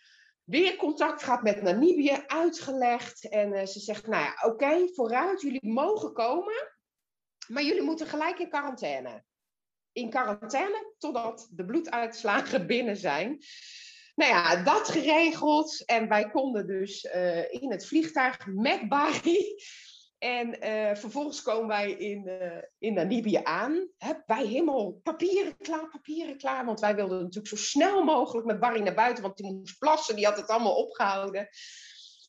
[0.46, 3.30] Weer contact gehad met Namibië, uitgelegd.
[3.30, 6.74] En eh, ze zegt, nou ja, oké, vooruit, jullie mogen komen.
[7.48, 9.24] Maar jullie moeten gelijk in quarantaine.
[9.92, 13.40] In quarantaine totdat de bloeduitslagen binnen zijn.
[14.16, 15.86] Nou ja, dat geregeld.
[15.86, 19.56] En wij konden dus eh, in het vliegtuig met Barry.
[20.26, 23.90] En eh, vervolgens komen wij in, eh, in Namibië aan.
[23.98, 26.66] Hup, wij helemaal papieren klaar, papieren klaar.
[26.66, 29.24] Want wij wilden natuurlijk zo snel mogelijk met Barry naar buiten.
[29.24, 31.50] Want die moest plassen, die had het allemaal opgehouden.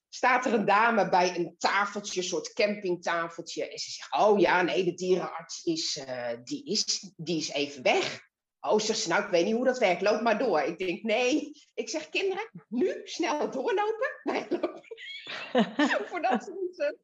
[0.08, 3.68] Staat er een dame bij een tafeltje, een soort campingtafeltje.
[3.68, 7.82] En ze zegt, oh ja, nee, de dierenarts is, eh, die is, die is even
[7.82, 8.20] weg.
[8.60, 10.02] Oh, zegt ze, nou, ik weet niet hoe dat werkt.
[10.02, 10.60] Loop maar door.
[10.60, 11.52] Ik denk, nee.
[11.74, 14.14] Ik zeg, kinderen, nu snel doorlopen.
[14.26, 14.80] Nee, loop.
[16.10, 16.98] voordat, ze moeten,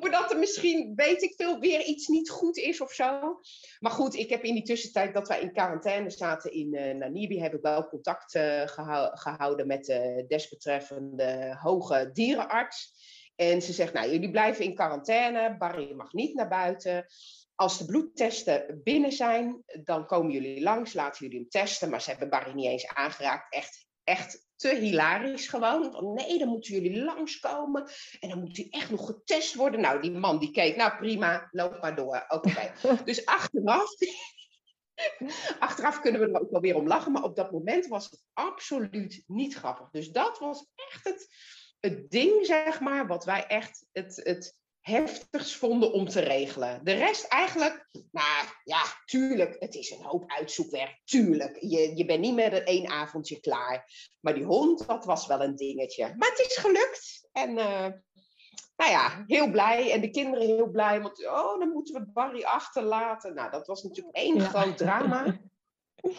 [0.00, 3.40] voordat er misschien, weet ik veel, weer iets niet goed is of zo.
[3.78, 7.40] Maar goed, ik heb in die tussentijd dat wij in quarantaine zaten in eh Namibië,
[7.40, 12.92] heb ik wel contact eh, gehou- gehouden met de desbetreffende hoge dierenarts.
[13.36, 15.56] En ze zegt, nou, jullie blijven in quarantaine.
[15.56, 17.06] Barry mag niet naar buiten.
[17.54, 21.90] Als de bloedtesten binnen zijn, dan komen jullie langs, laten jullie hem testen.
[21.90, 23.54] Maar ze hebben Barry niet eens aangeraakt.
[23.54, 25.92] Echt, echt te hilarisch gewoon.
[25.92, 27.90] Van, nee, dan moeten jullie langskomen.
[28.20, 29.80] En dan moet hij echt nog getest worden.
[29.80, 32.24] Nou, die man die keek, nou prima, loop maar door.
[32.28, 32.72] Oké.
[33.04, 33.90] dus achteraf,
[35.58, 37.12] achteraf kunnen we er ook wel weer om lachen.
[37.12, 39.90] Maar op dat moment was het absoluut niet grappig.
[39.90, 41.28] Dus dat was echt het,
[41.80, 44.56] het ding, zeg maar, wat wij echt het, het
[44.88, 46.84] heftigs vonden om te regelen.
[46.84, 51.56] De rest eigenlijk, nou ja, tuurlijk, het is een hoop uitzoekwerk, tuurlijk.
[51.60, 53.90] Je, je bent niet met een één avondje klaar.
[54.20, 56.14] Maar die hond, dat was wel een dingetje.
[56.16, 57.28] Maar het is gelukt.
[57.32, 57.86] En uh,
[58.76, 59.92] nou ja, heel blij.
[59.92, 63.34] En de kinderen heel blij, want oh, dan moeten we Barry achterlaten.
[63.34, 65.24] Nou, dat was natuurlijk één groot drama.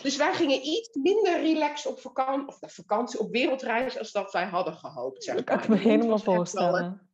[0.02, 4.46] Dus wij gingen iets minder relaxed op vakantie, of vakantie, op wereldreis, als dat wij
[4.46, 5.24] hadden gehoopt.
[5.24, 5.46] Zeg maar.
[5.46, 7.09] Dat kan ik me helemaal voorstellen.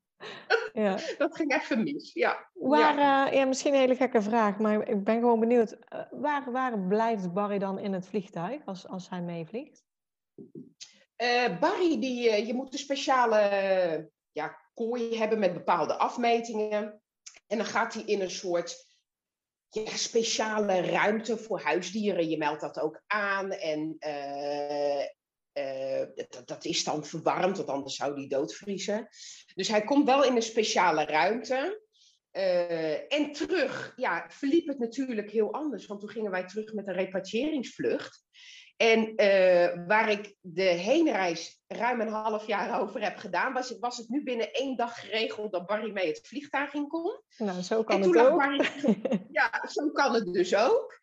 [0.74, 0.98] Ja.
[1.18, 2.50] Dat ging even mis, ja.
[2.54, 3.28] Waar, ja.
[3.28, 3.46] Uh, ja.
[3.46, 5.72] misschien een hele gekke vraag, maar ik ben gewoon benieuwd.
[5.72, 9.84] Uh, waar, waar blijft Barry dan in het vliegtuig als, als hij meevliegt?
[11.18, 17.02] Uh, Barry, die, je moet een speciale ja, kooi hebben met bepaalde afmetingen.
[17.48, 18.86] En dan gaat hij in een soort
[19.70, 22.30] ja, speciale ruimte voor huisdieren.
[22.30, 23.52] Je meldt dat ook aan.
[23.52, 23.98] En
[25.58, 29.08] uh, dat, dat, is dan verwarmd, want anders zou die doodvriezen.
[29.56, 31.84] Dus hij komt wel in een speciale ruimte.
[32.32, 35.86] Uh, en terug, ja, verliep het natuurlijk heel anders.
[35.86, 38.24] Want toen gingen wij terug met een repatriëringsvlucht.
[38.78, 43.98] En uh, waar ik de heenreis ruim een half jaar over heb gedaan, was, was
[43.98, 47.22] het nu binnen één dag geregeld dat Barry mee het vliegtuig in kon.
[47.38, 48.38] Nou, zo kan het ook.
[48.38, 48.70] Barry,
[49.32, 51.02] ja, zo kan het dus ook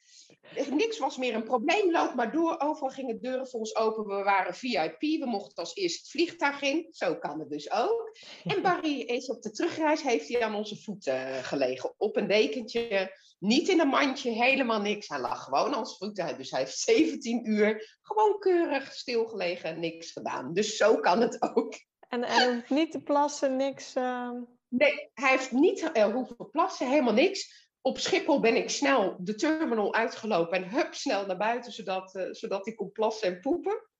[0.71, 1.91] niks was meer een probleem.
[1.91, 2.61] Loop maar door.
[2.61, 4.07] Overal gingen deuren voor ons open.
[4.07, 5.01] We waren VIP.
[5.01, 6.87] We mochten als eerst het vliegtuig in.
[6.91, 8.17] Zo kan het dus ook.
[8.45, 11.95] En Barry is op de terugreis heeft hij aan onze voeten gelegen.
[11.97, 13.17] Op een dekentje.
[13.39, 14.31] Niet in een mandje.
[14.31, 15.09] Helemaal niks.
[15.09, 16.37] Hij lag gewoon aan onze voeten.
[16.37, 19.81] Dus hij heeft 17 uur gewoon keurig stilgelegen.
[19.81, 20.53] Niks gedaan.
[20.53, 21.75] Dus zo kan het ook.
[22.09, 23.57] En hij hoeft niet te plassen.
[23.57, 23.97] Niks...
[23.97, 24.31] Uh...
[24.69, 26.89] Nee, hij heeft niet uh, hoeven plassen.
[26.89, 31.73] Helemaal niks op Schiphol ben ik snel de terminal uitgelopen en hup, snel naar buiten,
[31.73, 33.91] zodat, uh, zodat ik kon plassen en poepen.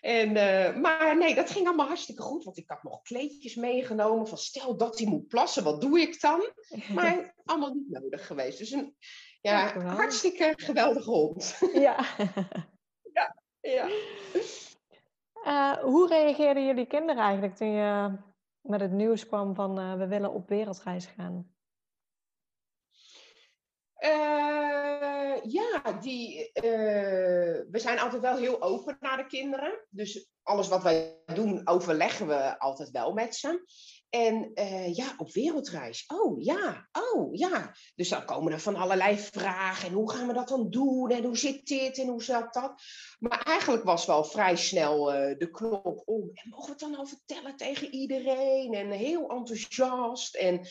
[0.00, 4.28] En, uh, maar nee, dat ging allemaal hartstikke goed, want ik had nog kleedjes meegenomen
[4.28, 6.52] van stel dat hij moet plassen, wat doe ik dan?
[6.94, 8.58] Maar allemaal niet nodig geweest.
[8.58, 8.96] Dus een
[9.40, 11.58] ja, hartstikke geweldige hond.
[11.72, 12.04] Ja.
[13.12, 13.88] ja, ja.
[15.44, 18.16] Uh, hoe reageerden jullie kinderen eigenlijk toen je
[18.60, 21.54] met het nieuws kwam van we willen op wereldreis gaan?
[24.04, 29.86] Uh, ja, die, uh, we zijn altijd wel heel open naar de kinderen.
[29.90, 33.64] Dus alles wat wij doen, overleggen we altijd wel met ze.
[34.08, 36.04] En uh, ja, op wereldreis.
[36.06, 37.74] Oh ja, oh ja.
[37.94, 39.88] Dus dan komen er van allerlei vragen.
[39.88, 41.10] En hoe gaan we dat dan doen?
[41.10, 41.98] En hoe zit dit?
[41.98, 42.82] En hoe zat dat?
[43.18, 45.04] Maar eigenlijk was wel vrij snel
[45.38, 46.30] de knop om.
[46.34, 48.74] En mogen we het dan al vertellen tegen iedereen?
[48.74, 50.34] En heel enthousiast.
[50.34, 50.66] En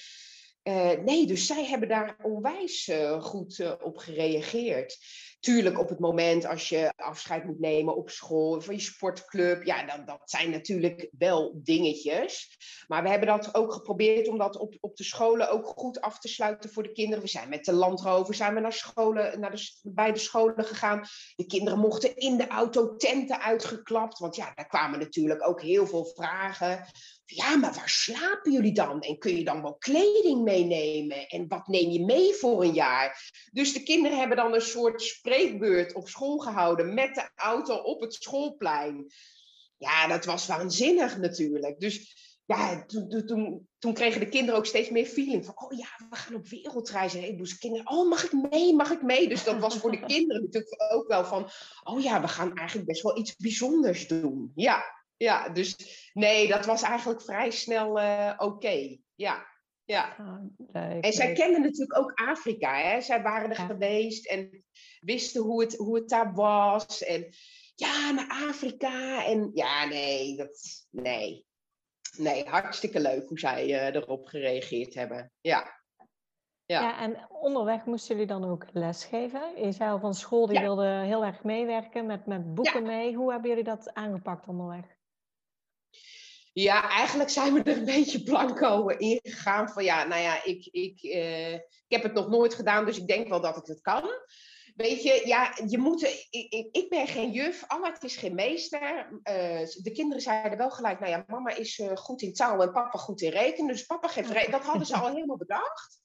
[0.63, 4.97] uh, nee, dus zij hebben daar onwijs uh, goed uh, op gereageerd.
[5.39, 9.85] Tuurlijk op het moment als je afscheid moet nemen op school, van je sportclub, ja,
[9.85, 12.57] dat, dat zijn natuurlijk wel dingetjes.
[12.87, 16.19] Maar we hebben dat ook geprobeerd om dat op, op de scholen ook goed af
[16.19, 17.23] te sluiten voor de kinderen.
[17.23, 21.05] We zijn met de landrover, zijn we naar scholen, naar de, bij de scholen gegaan.
[21.35, 25.87] De kinderen mochten in de auto tenten uitgeklapt, want ja, daar kwamen natuurlijk ook heel
[25.87, 26.85] veel vragen
[27.25, 29.01] ja, maar waar slapen jullie dan?
[29.01, 31.27] En kun je dan wel kleding meenemen?
[31.27, 33.31] En wat neem je mee voor een jaar?
[33.51, 38.01] Dus de kinderen hebben dan een soort spreekbeurt op school gehouden met de auto op
[38.01, 39.05] het schoolplein.
[39.77, 41.79] Ja, dat was waanzinnig natuurlijk.
[41.79, 46.07] Dus ja, toen, toen, toen, kregen de kinderen ook steeds meer feeling van, oh ja,
[46.09, 47.15] we gaan op wereldreis.
[47.15, 49.29] En dus kinderen, oh mag ik mee, mag ik mee?
[49.29, 51.49] Dus dat was voor de kinderen natuurlijk ook wel van,
[51.83, 54.51] oh ja, we gaan eigenlijk best wel iets bijzonders doen.
[54.55, 54.83] Ja,
[55.17, 55.75] ja, dus
[56.13, 58.97] nee, dat was eigenlijk vrij snel uh, oké.
[59.15, 59.47] Ja,
[59.85, 60.15] ja.
[60.19, 62.75] Oh, en zij kenden natuurlijk ook Afrika.
[62.75, 63.01] Hè?
[63.01, 64.63] Zij waren er geweest en
[64.99, 67.03] wisten hoe het, hoe het daar was.
[67.03, 67.29] En
[67.75, 69.25] ja, naar Afrika.
[69.25, 71.45] En ja, nee, dat, nee.
[72.17, 75.31] Nee, hartstikke leuk hoe zij uh, erop gereageerd hebben.
[75.41, 75.81] Ja.
[76.65, 76.81] Ja.
[76.81, 79.63] ja, en onderweg moesten jullie dan ook lesgeven?
[79.65, 83.15] Je zei al van school, die wilde heel erg meewerken met, met boeken mee.
[83.15, 84.85] Hoe hebben jullie dat aangepakt onderweg?
[86.53, 89.69] Ja, eigenlijk zijn we er een beetje blanco in gegaan.
[89.69, 93.07] Van ja, nou ja, ik, ik, uh, ik heb het nog nooit gedaan, dus ik
[93.07, 94.09] denk wel dat ik het kan.
[94.75, 99.07] Weet je, ja, je moet, ik, ik, ik ben geen juf, Annette is geen meester.
[99.11, 102.71] Uh, de kinderen zeiden wel gelijk, nou ja, mama is uh, goed in taal en
[102.71, 103.71] papa goed in rekenen.
[103.71, 104.59] Dus papa geeft rekenen.
[104.59, 105.99] Dat hadden ze al helemaal bedacht.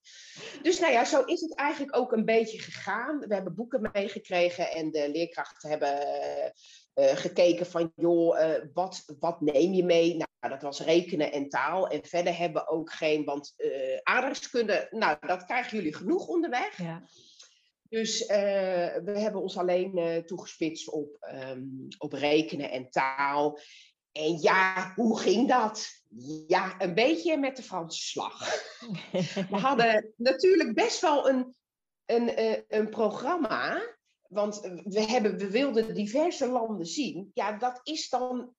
[0.63, 3.19] Dus nou ja, zo is het eigenlijk ook een beetje gegaan.
[3.19, 5.99] We hebben boeken meegekregen en de leerkrachten hebben
[6.99, 10.17] uh, gekeken van, joh, wat, wat neem je mee?
[10.17, 11.89] Nou, dat was rekenen en taal.
[11.89, 13.55] En verder hebben we ook geen, want
[14.03, 16.79] aardrijkskunde, nou, dat krijgen jullie genoeg onderweg.
[16.79, 17.03] Ja.
[17.89, 18.29] Dus uh,
[19.05, 23.59] we hebben ons alleen uh, toegespitst op, um, op rekenen en taal.
[24.13, 25.87] En ja, hoe ging dat?
[26.47, 28.39] Ja, een beetje met de Franse slag.
[29.51, 31.55] We hadden natuurlijk best wel een,
[32.07, 33.83] een, eh, een programma.
[34.29, 37.31] Want we, hebben, we wilden diverse landen zien.
[37.35, 38.55] Ja, dat is dan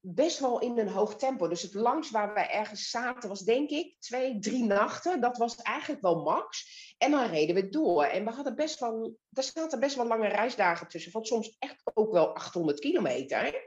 [0.00, 1.48] best wel in een hoog tempo.
[1.48, 5.20] Dus het langst waar wij ergens zaten was denk ik twee, drie nachten.
[5.20, 6.64] Dat was eigenlijk wel max.
[6.98, 8.04] En dan reden we door.
[8.04, 11.12] En we hadden best wel, daar zaten best wel lange reisdagen tussen.
[11.12, 13.64] Van soms echt ook wel 800 kilometer.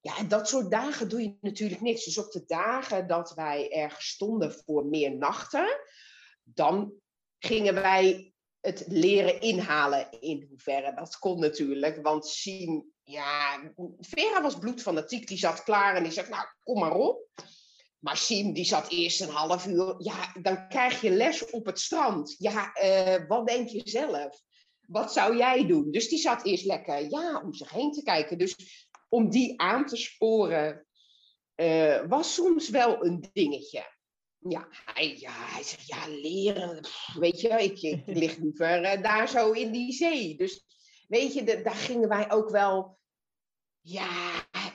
[0.00, 2.04] Ja, dat soort dagen doe je natuurlijk niks.
[2.04, 5.80] Dus op de dagen dat wij ergens stonden voor meer nachten,
[6.42, 6.92] dan
[7.38, 8.33] gingen wij
[8.64, 12.02] het leren inhalen in hoeverre dat kon natuurlijk.
[12.02, 13.60] Want zien, ja,
[13.98, 17.28] Vera was bloedfanatiek, die zat klaar en die zegt, nou, kom maar op.
[17.98, 19.94] Maar Siem, die zat eerst een half uur.
[19.98, 22.34] Ja, dan krijg je les op het strand.
[22.38, 24.40] Ja, uh, wat denk je zelf?
[24.86, 25.90] Wat zou jij doen?
[25.90, 28.38] Dus die zat eerst lekker, ja, om zich heen te kijken.
[28.38, 28.56] Dus
[29.08, 30.86] om die aan te sporen,
[31.56, 33.93] uh, was soms wel een dingetje.
[34.48, 36.86] Ja, hij, ja, hij zegt, ja, leren,
[37.18, 40.36] weet je, ik, ik lig liever uh, daar zo in die zee.
[40.36, 40.64] Dus
[41.08, 42.98] weet je, de, daar gingen wij ook wel,
[43.80, 44.32] ja,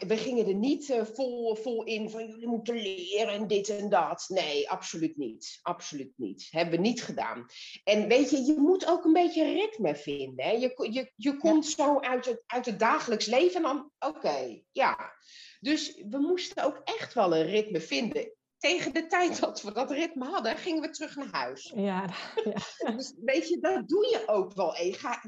[0.08, 3.89] we gingen er niet uh, vol, vol in van jullie moeten leren en dit en
[3.89, 4.25] dat.
[4.27, 5.60] Nee, absoluut niet.
[5.62, 6.47] Absoluut niet.
[6.49, 7.45] Hebben we niet gedaan.
[7.84, 10.45] En weet je, je moet ook een beetje ritme vinden.
[10.45, 10.51] Hè?
[10.51, 15.13] Je, je, je komt zo uit het, uit het dagelijks leven en dan, oké, ja.
[15.60, 19.91] Dus we moesten ook echt wel een ritme vinden tegen de tijd dat we dat
[19.91, 21.74] ritme hadden, gingen we terug naar huis.
[21.76, 22.10] Ja,
[22.80, 22.91] ja.
[22.91, 24.69] Dus weet je, dat doe je ook wel.
[24.72, 25.24] Ga,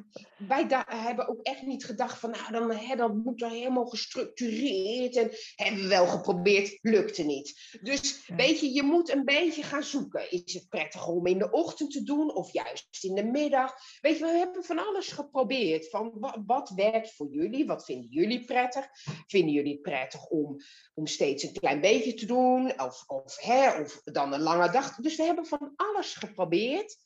[0.47, 5.15] wij hebben ook echt niet gedacht van, nou, dan, hè, dan moet er helemaal gestructureerd.
[5.15, 7.77] En hebben we wel geprobeerd, lukte niet.
[7.81, 10.31] Dus weet je, je moet een beetje gaan zoeken.
[10.31, 13.73] Is het prettig om in de ochtend te doen of juist in de middag?
[14.01, 15.89] Weet je, we hebben van alles geprobeerd.
[15.89, 17.65] Van wat, wat werkt voor jullie?
[17.65, 18.87] Wat vinden jullie prettig?
[19.27, 20.57] Vinden jullie het prettig om,
[20.93, 22.81] om steeds een klein beetje te doen?
[22.81, 24.95] Of of, hè, of dan een lange dag.
[24.95, 26.97] Dus we hebben van alles geprobeerd.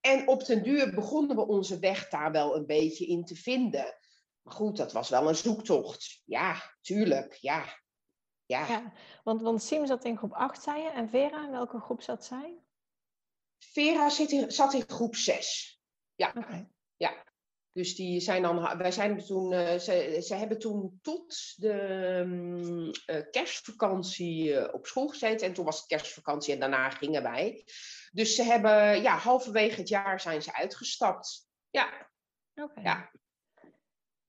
[0.00, 3.98] En op den duur begonnen we onze weg daar wel een beetje in te vinden.
[4.42, 6.22] Maar goed, dat was wel een zoektocht.
[6.24, 7.64] Ja, tuurlijk, ja.
[8.46, 8.92] Ja, ja
[9.24, 10.88] want, want Sim zat in groep 8, zei je.
[10.88, 12.58] En Vera, in welke groep zat zij?
[13.58, 15.80] Vera zit in, zat in groep 6.
[16.14, 16.32] Ja.
[16.36, 16.70] Okay.
[16.96, 17.24] ja.
[17.72, 21.72] Dus die zijn dan, wij zijn toen, uh, ze, ze hebben toen tot de
[22.18, 25.46] um, uh, kerstvakantie uh, op school gezeten.
[25.46, 27.64] En toen was het kerstvakantie en daarna gingen wij.
[28.12, 31.48] Dus ze hebben, ja, halverwege het jaar zijn ze uitgestapt.
[31.70, 32.10] Ja.
[32.54, 32.80] Oké.
[32.80, 33.10] Ja.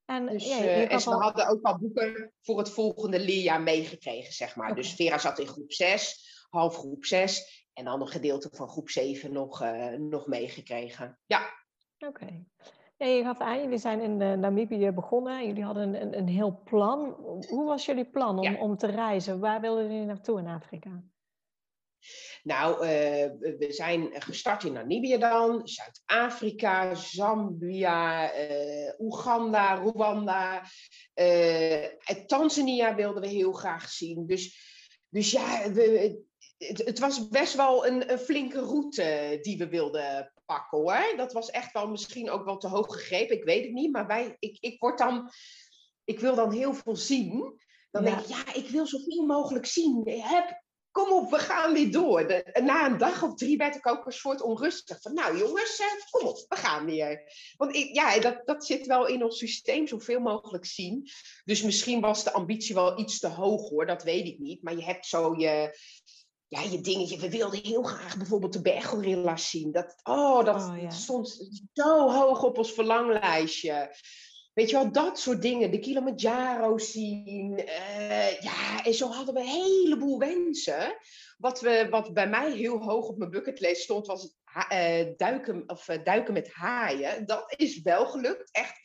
[0.05, 1.21] En, dus, ja, en ze al...
[1.21, 4.69] hadden ook al boeken voor het volgende leerjaar meegekregen, zeg maar.
[4.69, 4.81] Okay.
[4.81, 7.65] Dus Vera zat in groep 6, half groep 6.
[7.73, 9.59] En dan een gedeelte van groep 7 nog,
[9.97, 11.19] nog meegekregen.
[11.25, 11.59] Ja.
[11.97, 12.45] Oké.
[13.01, 15.47] Ja, je gaf aan, jullie zijn in uh, Namibië begonnen.
[15.47, 17.15] Jullie hadden een, een, een, heel plan.
[17.47, 18.59] Hoe was jullie plan om, ja.
[18.59, 19.39] om te reizen?
[19.39, 21.03] Waar wilden jullie naartoe in Afrika?
[22.43, 22.89] Nou, uh,
[23.57, 30.63] we zijn gestart in Namibië dan, Zuid-Afrika, Zambia, uh, Oeganda, Rwanda.
[32.25, 34.25] Tanzania wilden we heel graag zien.
[34.25, 34.57] Dus,
[35.09, 36.21] dus ja, we,
[36.67, 41.13] het, het, was best wel een, een, flinke route die we wilden pakken hoor.
[41.17, 43.91] Dat was echt wel misschien ook wel te hoog gegrepen, ik weet het niet.
[43.91, 45.31] Maar wij, ik, ik word dan,
[46.03, 47.59] ik wil dan heel veel zien.
[47.91, 48.09] Dan ja.
[48.09, 50.09] denk ik, ja, ik wil zoveel mogelijk zien.
[50.09, 52.27] Heb, kom op, we gaan weer door.
[52.27, 55.01] De, na een dag of drie werd ik ook een soort onrustig.
[55.01, 57.31] Van, nou jongens, eh, kom op, we gaan weer.
[57.57, 61.09] Want ik, ja, dat, dat zit wel in ons systeem, zoveel mogelijk zien.
[61.43, 64.63] Dus misschien was de ambitie wel iets te hoog hoor, dat weet ik niet.
[64.63, 65.77] Maar je hebt zo je,
[66.51, 67.17] ja, je dingetje.
[67.17, 69.71] We wilden heel graag bijvoorbeeld de berggorilla's zien.
[69.71, 70.89] Dat, oh, dat oh, ja.
[70.89, 73.95] stond zo hoog op ons verlanglijstje.
[74.53, 75.71] Weet je wel, dat soort dingen.
[75.71, 77.59] De Kilimanjaro zien.
[77.59, 80.97] Uh, ja, en zo hadden we een heleboel wensen.
[81.37, 84.35] Wat, we, wat bij mij heel hoog op mijn bucketlist stond, was
[84.71, 87.25] uh, duiken, of, uh, duiken met haaien.
[87.25, 88.79] Dat is wel gelukt, echt.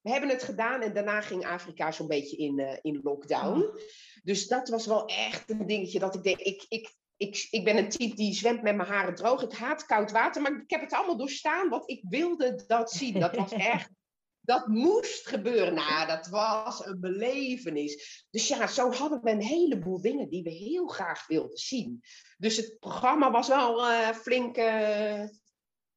[0.00, 3.62] We hebben het gedaan en daarna ging Afrika zo'n beetje in, in lockdown.
[3.62, 3.74] Oh.
[4.22, 7.76] Dus dat was wel echt een dingetje dat ik denk, ik, ik ik, ik ben
[7.76, 9.42] een type die zwemt met mijn haren droog.
[9.42, 13.20] Ik haat koud water, maar ik heb het allemaal doorstaan, want ik wilde dat zien.
[13.20, 13.90] Dat was echt,
[14.40, 15.74] dat moest gebeuren.
[15.74, 18.24] Nou, dat was een belevenis.
[18.30, 22.00] Dus ja, zo hadden we een heleboel dingen die we heel graag wilden zien.
[22.38, 25.38] Dus het programma was wel uh, flinke,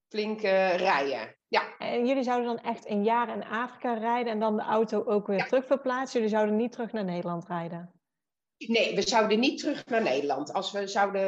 [0.08, 1.38] flinke rijden.
[1.48, 1.78] Ja.
[1.78, 5.28] En jullie zouden dan echt een jaar in Afrika rijden en dan de auto ook
[5.28, 5.46] weer ja.
[5.46, 6.20] terug verplaatsen?
[6.20, 8.03] Jullie zouden niet terug naar Nederland rijden?
[8.68, 10.54] Nee, we zouden niet terug naar Nederland.
[10.54, 11.24] Als we zouden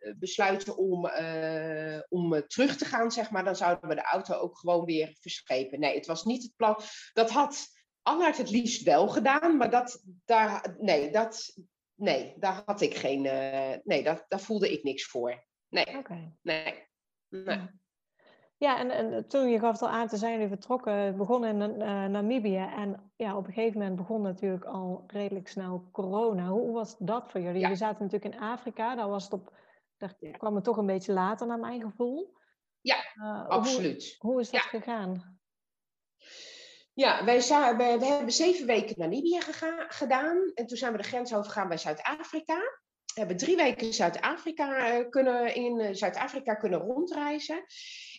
[0.00, 4.34] eh, besluiten om, uh, om terug te gaan, zeg maar, dan zouden we de auto
[4.34, 5.80] ook gewoon weer verschepen.
[5.80, 6.80] Nee, het was niet het plan.
[7.12, 7.70] Dat had
[8.02, 11.58] Allard het liefst wel gedaan, maar dat, daar, nee, dat,
[11.94, 15.44] nee, daar had ik geen, uh, nee, daar, daar voelde ik niks voor.
[15.68, 15.84] Nee,
[16.42, 16.88] nee,
[17.28, 17.80] nee.
[18.62, 21.80] Ja, en, en toen je gaf het al aan, toen zijn jullie vertrokken, begonnen in
[21.80, 22.56] uh, Namibië.
[22.76, 26.46] En ja, op een gegeven moment begon natuurlijk al redelijk snel corona.
[26.48, 27.54] Hoe, was dat voor jullie?
[27.56, 27.60] Ja.
[27.60, 29.52] Jullie zaten natuurlijk in Afrika, daar, was het op,
[29.96, 32.34] daar kwam het toch een beetje later naar mijn gevoel.
[32.80, 34.16] Ja, Uh, hoe, absoluut.
[34.18, 34.68] hoe is dat Ja.
[34.68, 35.38] gegaan?
[36.94, 39.40] Ja, wij, za- we, we hebben zeven weken Namibië
[39.88, 40.50] gedaan.
[40.54, 42.56] En toen zijn we de grens overgegaan bij Zuid-Afrika.
[43.14, 47.64] We hebben drie weken Zuid-Afrika eh, kunnen, in eh, Zuid-Afrika kunnen rondreizen.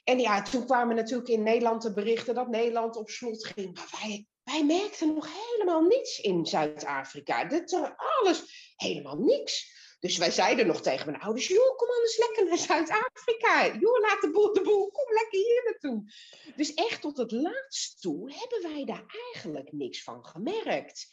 [0.03, 3.75] En ja, toen kwamen natuurlijk in Nederland de berichten dat Nederland op slot ging.
[3.75, 7.49] Maar wij, wij merkten nog helemaal niets in Zuid-Afrika.
[7.49, 9.71] Er alles, helemaal niks.
[10.03, 13.65] Dus wij zeiden nog tegen mijn ouders, joh, kom anders lekker naar Zuid-Afrika.
[13.79, 16.11] Joh, laat de boel de boel, kom lekker hier naartoe.
[16.55, 21.07] Dus echt tot het laatst toe hebben wij daar eigenlijk niks van gemerkt.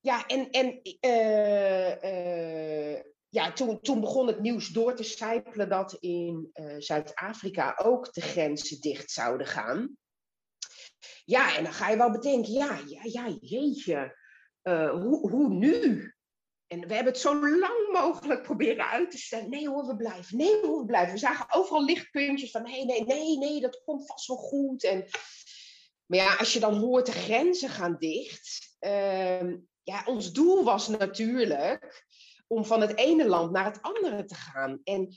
[0.00, 1.92] Ja, en, en eh,
[2.96, 8.12] eh, ja, toen, toen begon het nieuws door te sijpelen dat in eh, Zuid-Afrika ook
[8.12, 9.96] de grenzen dicht zouden gaan.
[11.24, 14.16] Ja, en dan ga je wel bedenken, ja, ja, ja jeetje,
[14.62, 16.12] eh, hoe, hoe nu?
[16.66, 19.50] En we hebben het zo lang mogelijk proberen uit te stellen.
[19.50, 20.36] Nee hoor, we blijven.
[20.36, 21.12] Nee hoor, we blijven.
[21.12, 24.84] We zagen overal lichtpuntjes van nee, nee, nee, nee, dat komt vast wel goed.
[24.84, 25.04] En,
[26.06, 28.76] maar ja, als je dan hoort de grenzen gaan dicht.
[28.78, 32.04] ehm, ja, ons doel was natuurlijk
[32.54, 34.80] om van het ene land naar het andere te gaan.
[34.84, 35.16] En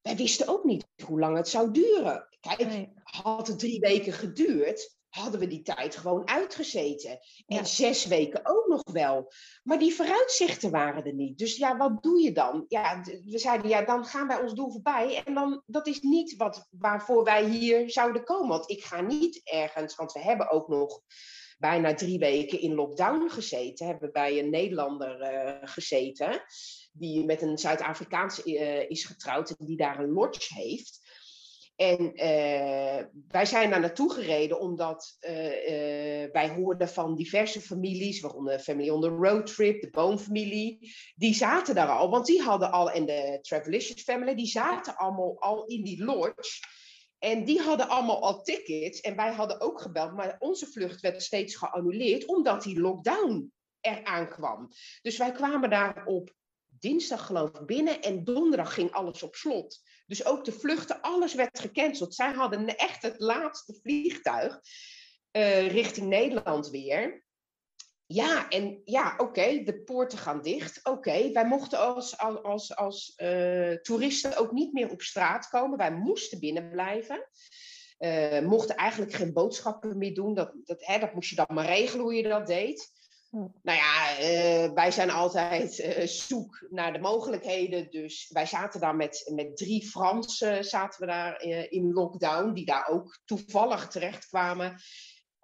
[0.00, 2.28] wij wisten ook niet hoe lang het zou duren.
[2.40, 7.10] Kijk, had het drie weken geduurd, hadden we die tijd gewoon uitgezeten.
[7.46, 7.64] En Ja.
[7.64, 9.32] zes weken ook nog wel.
[9.62, 11.38] Maar die vooruitzichten waren er niet.
[11.38, 12.64] Dus ja, wat doe je dan?
[12.68, 15.22] Ja, we zeiden, ja, dan gaan wij ons doel voorbij.
[15.24, 18.48] En dan, dat is niet wat, waarvoor wij hier zouden komen.
[18.48, 21.00] Want ik ga niet ergens, want we hebben ook nog
[21.62, 23.86] bijna drie weken in lockdown gezeten.
[23.86, 26.42] Hebben bij een Nederlander eh, gezeten.
[26.92, 31.00] Die met een Zuid-Afrikaans eh, is getrouwd en die daar een lodge heeft.
[31.76, 35.16] En eh, wij zijn daar naartoe gereden omdat
[36.32, 41.74] wij hoorden van diverse families, waaronder Family on the Road Trip, de Boomfamilie, die zaten
[41.74, 45.84] daar al, want die hadden al, en de Travelicious Family, die zaten allemaal al in
[45.84, 46.60] die lodge.
[47.22, 51.22] En die hadden allemaal al tickets en wij hadden ook gebeld, maar onze vlucht werd
[51.22, 54.68] steeds geannuleerd omdat die lockdown eraan kwam.
[55.02, 56.34] Dus wij kwamen daar op
[56.66, 59.82] dinsdag geloof ik binnen en donderdag ging alles op slot.
[60.06, 62.14] Dus ook de vluchten, alles werd gecanceld.
[62.14, 64.60] Zij hadden echt het laatste vliegtuig
[65.30, 67.24] eh, richting Nederland weer.
[68.12, 70.80] Ja, en ja, oké, de poorten gaan dicht.
[70.82, 75.78] Oké, wij mochten als, als, als, als eh, toeristen ook niet meer op straat komen.
[75.78, 77.28] Wij moesten binnen blijven.
[77.98, 80.34] Eh, mochten eigenlijk geen boodschappen meer doen.
[80.34, 82.90] Dat, dat, hè, dat moest je dan maar regelen hoe je dat deed.
[83.62, 87.90] Nou ja, eh, wij zijn altijd zoek naar de mogelijkheden.
[87.90, 92.88] Dus wij zaten daar met, met drie Fransen zaten we daar in lockdown, die daar
[92.88, 94.28] ook toevallig terecht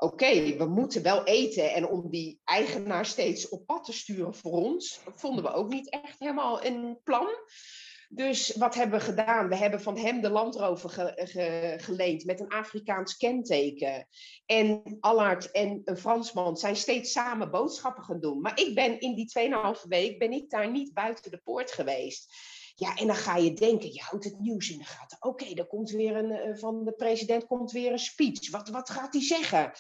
[0.01, 1.73] Oké, we moeten wel eten.
[1.73, 5.91] En om die eigenaar steeds op pad te sturen voor ons, vonden we ook niet
[5.91, 7.29] echt helemaal een plan.
[8.11, 9.49] Dus wat hebben we gedaan?
[9.49, 14.07] We hebben van hem de Land Rover ge- ge- geleend met een Afrikaans kenteken.
[14.47, 18.41] En Allard en een Fransman zijn steeds samen boodschappen gaan doen.
[18.41, 19.29] Maar ik ben in die
[19.79, 22.33] 2,5 week ben ik daar niet buiten de poort geweest.
[22.81, 25.17] Ja, en dan ga je denken, je houdt het nieuws in de gaten.
[25.21, 28.51] Oké, er komt weer een, eh, van de president komt weer een speech.
[28.51, 29.73] Wat, wat gaat hij zeggen?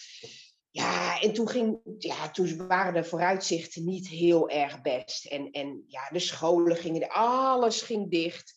[0.71, 5.27] Ja, en toen, ging, ja, toen waren de vooruitzichten niet heel erg best.
[5.27, 8.55] En, en ja, de scholen gingen, alles ging dicht.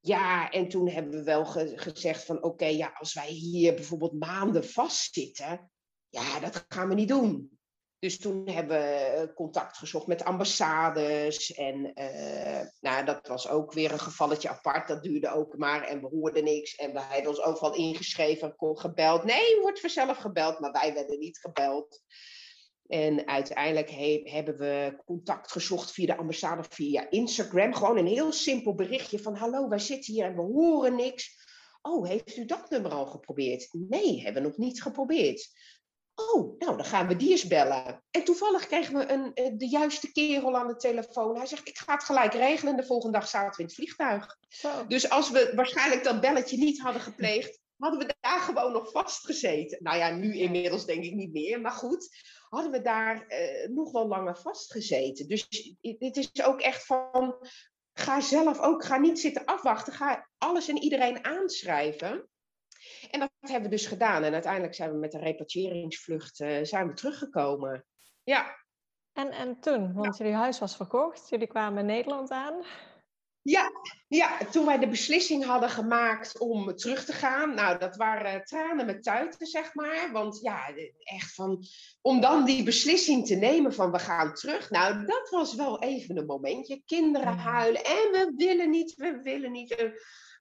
[0.00, 4.18] Ja, en toen hebben we wel ge- gezegd van oké, ja, als wij hier bijvoorbeeld
[4.18, 5.70] maanden vastzitten,
[6.08, 7.58] ja, dat gaan we niet doen.
[7.98, 11.54] Dus toen hebben we eh, contact gezocht met ambassades.
[11.54, 14.88] En eh, nou, dat was ook weer een gevalletje apart.
[14.88, 16.74] Dat duurde ook maar en we hoorden niks.
[16.74, 19.24] En we hebben ons overal ingeschreven, gebeld.
[19.24, 22.02] Nee, wordt vanzelf gebeld, maar wij werden niet gebeld.
[22.86, 27.74] En uiteindelijk he- hebben we contact gezocht via de ambassade, via Instagram.
[27.74, 31.42] Gewoon een heel simpel berichtje van: Hallo, wij zitten hier en we horen niks.
[31.82, 33.68] Oh, heeft u dat nummer al geprobeerd?
[33.72, 35.48] Nee, hebben we nog niet geprobeerd.
[36.14, 38.02] Oh, nou, dan gaan we die eens bellen.
[38.10, 41.36] En toevallig kregen we een, eh, de juiste kerel aan de telefoon.
[41.36, 42.72] Hij zegt: Ik ga het gelijk regelen.
[42.72, 44.36] En de volgende dag zaten we in het vliegtuig.
[44.48, 44.86] Zo.
[44.86, 49.78] Dus als we waarschijnlijk dat belletje niet hadden gepleegd, hadden we daar gewoon nog vastgezeten.
[49.82, 52.08] Nou ja, nu inmiddels denk ik niet meer, maar goed,
[52.48, 55.28] hadden we daar eh, nog wel langer vastgezeten.
[55.28, 55.48] Dus
[55.80, 57.36] dit is ook echt van,
[57.92, 62.28] ga zelf ook, ga niet zitten afwachten, ga alles en iedereen aanschrijven.
[63.10, 64.22] En dat hebben we dus gedaan.
[64.22, 67.84] En uiteindelijk zijn we met een repatriëringsvlucht zijn we teruggekomen.
[68.24, 68.62] Ja.
[69.12, 72.64] En, en toen, want jullie huis was verkocht, jullie kwamen in Nederland aan.
[73.42, 73.70] Ja,
[74.08, 78.86] ja, toen wij de beslissing hadden gemaakt om terug te gaan, nou, dat waren tranen
[78.86, 80.12] met tuiten, zeg maar.
[80.12, 81.64] Want ja, echt van,
[82.00, 86.16] om dan die beslissing te nemen van we gaan terug, nou, dat was wel even
[86.16, 86.82] een momentje.
[86.86, 89.92] Kinderen huilen en we willen niet, we willen niet.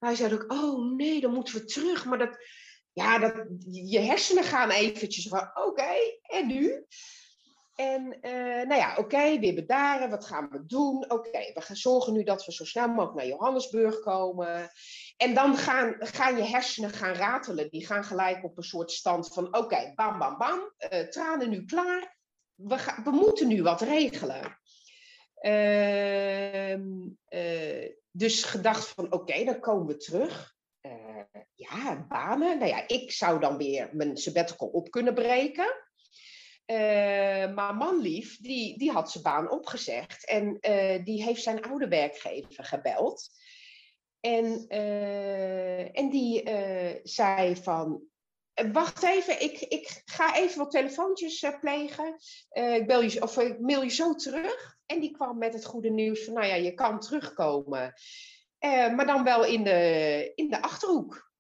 [0.04, 2.06] Wij zeiden ook, oh nee, dan moeten we terug.
[2.06, 2.38] Maar dat,
[2.94, 6.86] ja, dat, je hersenen gaan eventjes van, oké, en nu?
[7.76, 11.12] En uh, nou ja, oké, weer bedaren, wat gaan we doen?
[11.12, 14.70] Oké, we gaan zorgen nu dat we zo snel mogelijk naar Johannesburg komen.
[15.18, 17.70] En dan gaan, gaan je hersenen gaan ratelen.
[17.70, 21.66] Die gaan gelijk op een soort stand van, oké, bam, bam, bam, uh, tranen nu
[21.66, 22.18] klaar.
[22.56, 24.60] We, gaan, we moeten nu wat regelen.
[25.42, 26.78] Uh,
[28.16, 30.56] dus gedacht van, oké, dan komen we terug.
[31.56, 32.58] ja, banen.
[32.58, 35.76] Nou ja, ik zou dan weer mijn sabbatical op kunnen breken.
[36.66, 40.26] Uh, maar manlief, die, die had zijn baan opgezegd.
[40.26, 43.30] En uh, die heeft zijn oude werkgever gebeld.
[44.20, 44.68] En,
[45.94, 46.50] en die
[47.04, 48.04] zei van,
[48.72, 52.16] wacht even, ik, ik ga even wat telefoontjes plegen.
[52.50, 54.76] ik, bel je, of, ik mail je zo terug.
[54.86, 57.94] En die kwam met het goede nieuws van, nou ja, je kan terugkomen.
[58.96, 61.32] maar dan wel in de, in de Achterhoek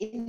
[0.00, 0.26] in,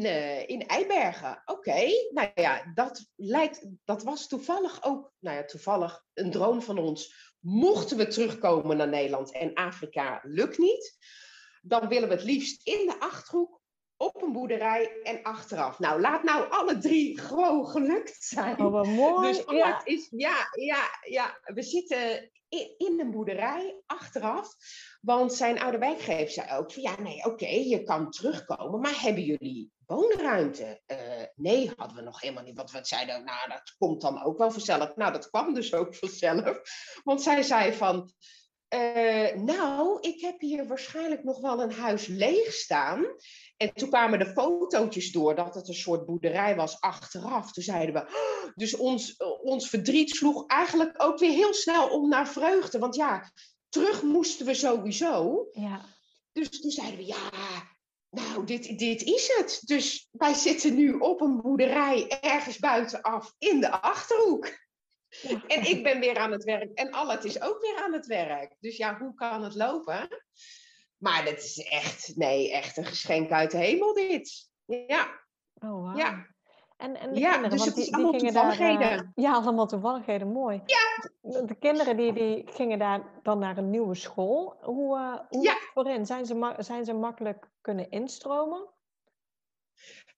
[0.47, 1.41] in Eibergen.
[1.45, 6.77] Oké, nou ja, dat, lijkt, dat was toevallig ook, nou ja, toevallig een droom van
[6.77, 7.29] ons.
[7.39, 10.97] Mochten we terugkomen naar Nederland en Afrika lukt niet,
[11.61, 13.60] dan willen we het liefst in de Achterhoek
[14.01, 15.79] op een boerderij en achteraf.
[15.79, 18.59] Nou, laat nou alle drie gewoon gelukt zijn.
[18.59, 19.27] Oh, wat mooi.
[19.27, 19.81] Dus ja.
[19.85, 24.55] Is, ja, ja, ja, we zitten in, in een boerderij achteraf.
[25.01, 29.23] Want zijn oude werkgever zei ook van ja, nee, oké, je kan terugkomen, maar hebben
[29.23, 30.81] jullie woonruimte?
[30.87, 30.97] Uh,
[31.35, 32.57] nee, hadden we nog helemaal niet.
[32.57, 34.95] Want we zeiden, nou, dat komt dan ook wel vanzelf.
[34.95, 36.61] Nou, dat kwam dus ook vanzelf.
[37.03, 38.11] Want zij zei van,
[38.73, 43.05] uh, nou, ik heb hier waarschijnlijk nog wel een huis leeg staan.
[43.61, 47.51] En toen kwamen de fotootjes door dat het een soort boerderij was achteraf.
[47.51, 52.09] Toen zeiden we, oh, dus ons, ons verdriet sloeg eigenlijk ook weer heel snel om
[52.09, 52.79] naar vreugde.
[52.79, 53.31] Want ja,
[53.69, 55.47] terug moesten we sowieso.
[55.51, 55.85] Ja.
[56.31, 57.29] Dus toen zeiden we, ja,
[58.09, 59.61] nou, dit, dit is het.
[59.65, 64.59] Dus wij zitten nu op een boerderij ergens buitenaf in de Achterhoek.
[65.47, 68.55] En ik ben weer aan het werk en Allet is ook weer aan het werk.
[68.59, 70.07] Dus ja, hoe kan het lopen?
[71.01, 74.49] Maar dat is echt, nee, echt een geschenk uit de hemel dit.
[74.65, 75.19] Ja.
[75.59, 75.97] Oh, wow.
[75.97, 76.25] Ja.
[76.77, 78.97] En, en de ja, kinderen, dus want die, is die allemaal gingen daar...
[78.97, 80.61] eh, ja, allemaal toevalligheden, mooi.
[80.65, 81.09] Ja.
[81.21, 84.55] De, de kinderen die, die gingen daar dan naar een nieuwe school.
[84.61, 85.57] Hoe, eh hoe Ja.
[85.73, 86.05] voorin?
[86.05, 88.69] Zijn ze, zijn ze makkelijk kunnen instromen?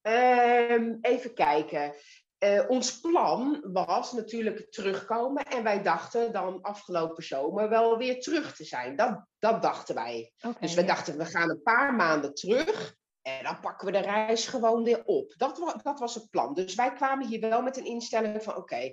[0.02, 1.94] Ehm, even kijken.
[2.44, 8.56] Eh, ons plan was natuurlijk terugkomen en wij dachten dan afgelopen zomer wel weer terug
[8.56, 8.96] te zijn.
[8.96, 10.32] Dat, dat dachten wij.
[10.60, 10.88] Dus we ja.
[10.88, 15.04] dachten, we gaan een paar maanden terug en dan pakken we de reis gewoon weer
[15.06, 15.34] op.
[15.38, 16.54] Dat, wa- dat was het plan.
[16.54, 18.92] Dus wij kwamen hier wel met een instelling van, oké,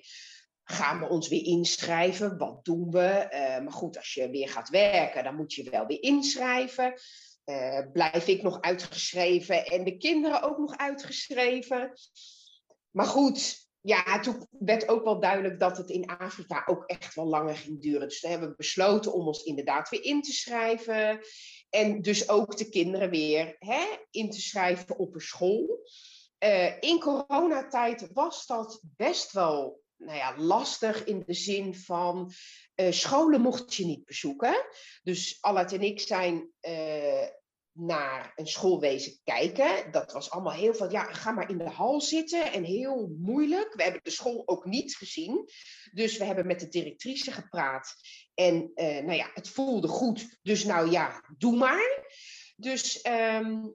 [0.65, 2.39] gaan we ons weer inschrijven?
[2.39, 3.09] Wat doen we?
[3.09, 6.95] Eh, maar goed, als je weer gaat werken, dan moet je wel weer inschrijven.
[7.45, 11.93] Eh, blijf ik nog uitgeschreven en de kinderen ook nog uitgeschreven?
[12.91, 17.27] Maar goed, ja, toen werd ook wel duidelijk dat het in Afrika ook echt wel
[17.27, 18.09] langer ging duren.
[18.09, 21.21] Dus toen hebben we besloten om ons inderdaad weer in te schrijven.
[21.71, 25.89] En dus ook de kinderen weer hè, in te schrijven op een school.
[26.39, 32.33] Eh, in coronatijd was dat best wel nou ja, lastig in de zin van
[32.75, 34.67] eh, scholen mocht je niet bezoeken.
[35.03, 37.27] Dus Allet en ik zijn eh,
[37.81, 39.93] naar een schoolwezen kijken.
[39.93, 43.75] Dat was allemaal heel van, ja, ga maar in de hal zitten en heel moeilijk.
[43.75, 45.49] We hebben de school ook niet gezien.
[45.93, 47.95] Dus we hebben met de directrice gepraat.
[48.35, 50.39] En eh, nou ja, het voelde goed.
[50.43, 52.09] Dus nou ja, doe maar.
[52.57, 53.67] Dus, ehm,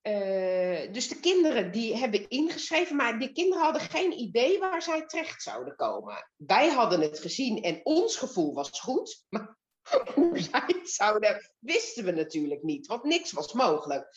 [0.00, 5.06] eh, dus de kinderen die hebben ingeschreven, maar die kinderen hadden geen idee waar zij
[5.06, 6.30] terecht zouden komen.
[6.36, 9.24] Wij hadden het gezien en ons gevoel was goed.
[9.28, 9.58] Maar
[10.14, 14.08] hoe zij het zouden, wisten we natuurlijk niet, want niks was mogelijk.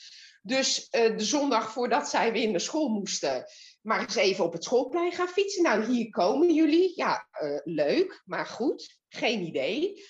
[0.42, 3.46] Dus eh, de zondag voordat zij weer naar school moesten,
[3.82, 5.64] maar eens even op het schoolplein gaan fietsen.
[5.64, 6.94] Nou, hier komen jullie.
[6.96, 10.04] Ja, eh, leuk, maar goed, geen idee.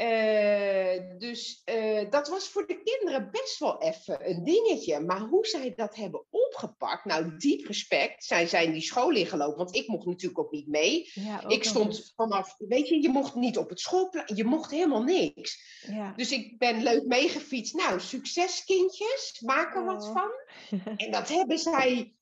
[0.00, 5.00] Eh, dus eh, dat was voor de kinderen best wel even een dingetje.
[5.00, 8.24] Maar hoe zij dat hebben opgepakt, nou, diep respect.
[8.24, 11.10] Zij zijn die school ingelopen, want ik mocht natuurlijk ook niet mee.
[11.14, 15.02] Ja, ik stond vanaf, weet je, je mocht niet op het schoolplein, je mocht helemaal
[15.02, 15.80] niks.
[15.86, 16.12] Ja.
[16.16, 17.74] Dus ik ben leuk meegefietst.
[17.74, 20.12] Nou, succes kindjes, maak er wat oh.
[20.12, 20.30] van.
[20.96, 22.14] en dat hebben zij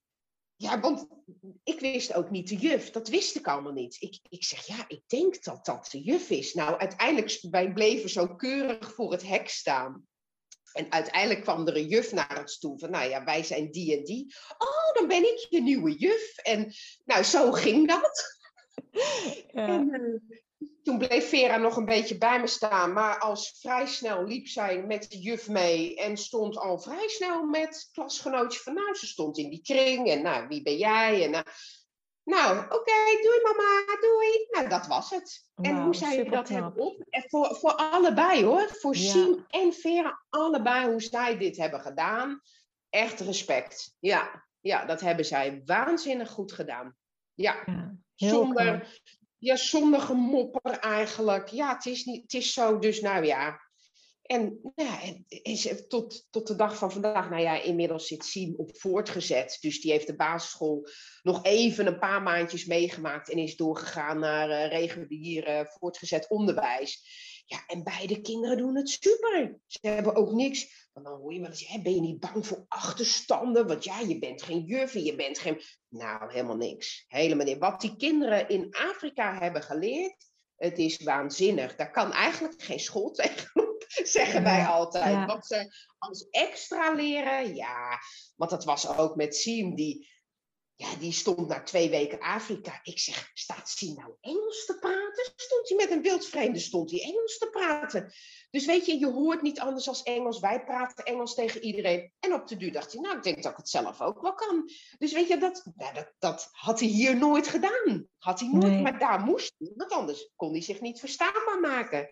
[0.60, 1.06] ja, want
[1.64, 2.90] ik wist ook niet de juf.
[2.90, 3.96] Dat wist ik allemaal niet.
[4.00, 6.54] Ik, ik zeg, ja, ik denk dat dat de juf is.
[6.54, 10.06] Nou, uiteindelijk, wij bleven zo keurig voor het hek staan.
[10.72, 13.96] En uiteindelijk kwam er een juf naar ons toe van, nou ja, wij zijn die
[13.96, 14.34] en die.
[14.58, 16.36] Oh, dan ben ik je nieuwe juf.
[16.36, 16.72] En
[17.04, 18.36] nou, zo ging dat.
[19.52, 19.66] Ja.
[19.66, 20.38] En, uh,
[20.88, 24.82] toen bleef Vera nog een beetje bij me staan, maar als vrij snel liep zij
[24.82, 29.38] met de juf mee en stond al vrij snel met klasgenootje van nou, ze stond
[29.38, 31.24] in die kring en nou, wie ben jij?
[31.24, 31.44] En, nou,
[32.24, 34.46] nou oké, doei mama, doei.
[34.50, 35.50] Nou, dat was het.
[35.54, 37.04] en hoe zij dat hebben op.
[37.10, 39.10] En voor, voor allebei hoor, voor ja.
[39.10, 42.40] Siem en Vera, allebei hoe zij dit hebben gedaan.
[42.90, 43.94] Echt respect.
[43.98, 46.96] Ja, ja dat hebben zij waanzinnig goed gedaan.
[47.34, 49.00] Ja, ja zonder,
[49.38, 51.48] ja, zonder gemopper eigenlijk.
[51.48, 53.66] Ja, het is, niet, het is zo, dus nou ja.
[54.22, 58.78] En ja, is, tot, tot de dag van vandaag, nou ja, inmiddels zit Siem op
[58.78, 59.58] voortgezet.
[59.60, 60.88] Dus die heeft de basisschool
[61.22, 67.02] nog even een paar maandjes meegemaakt en is doorgegaan naar uh, regulier voortgezet onderwijs.
[67.48, 69.60] Ja, en beide kinderen doen het super.
[69.66, 70.88] Ze hebben ook niks.
[70.92, 73.66] Want dan hoor je wel eens, ben je niet bang voor achterstanden?
[73.66, 75.62] Want ja, je bent geen juf en je bent geen...
[75.88, 77.04] Nou, helemaal niks.
[77.08, 77.58] Helemaal niet.
[77.58, 81.76] Wat die kinderen in Afrika hebben geleerd, het is waanzinnig.
[81.76, 85.26] Daar kan eigenlijk geen school tegenop, zeggen wij altijd.
[85.26, 87.98] Wat ze als extra leren, ja.
[88.36, 90.08] Want dat was ook met Siem, die
[90.80, 92.80] ja, die stond na twee weken Afrika.
[92.82, 95.32] Ik zeg, staat hij nou Engels te praten?
[95.36, 98.12] Stond hij met een wildvreemde, stond hij Engels te praten?
[98.50, 100.40] Dus weet je, je hoort niet anders als Engels.
[100.40, 102.12] Wij praten Engels tegen iedereen.
[102.20, 104.34] En op de duur dacht hij, nou, ik denk dat ik het zelf ook wel
[104.34, 104.70] kan.
[104.98, 108.08] Dus weet je, dat, dat, dat had hij hier nooit gedaan.
[108.18, 109.72] Had hij nooit, maar daar moest hij.
[109.76, 112.10] Want anders kon hij zich niet verstaanbaar maken.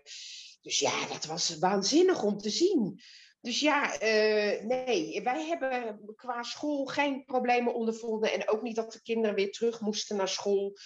[0.61, 3.01] Dus ja, dat was waanzinnig om te zien.
[3.47, 8.33] Dus ja, uh, nee, wij hebben qua school geen problemen ondervonden.
[8.33, 10.77] En ook niet dat de kinderen weer terug moesten naar school.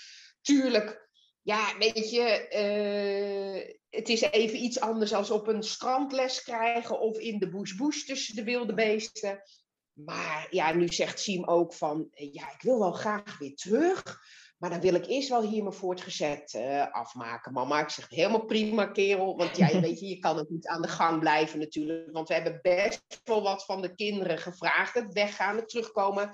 [0.42, 1.10] Tuurlijk,
[1.42, 7.18] ja, weet je, uh, het is even iets anders als op een strandles krijgen of
[7.18, 9.42] in de bush tussen de wilde beesten.
[9.94, 14.20] Maar ja, nu zegt Siem ook van, ja, ik wil wel graag weer terug.
[14.62, 17.54] Maar dan wil ik eerst wel hier mijn voortgezet uh, afmaken.
[17.54, 19.38] Mama, ik zeg helemaal prima, kerel.
[19.38, 22.12] Want ja, weet je, je kan ook niet aan de gang blijven natuurlijk.
[22.12, 24.94] Want we hebben best wel wat van de kinderen gevraagd.
[24.94, 26.30] Het weggaan, het terugkomen.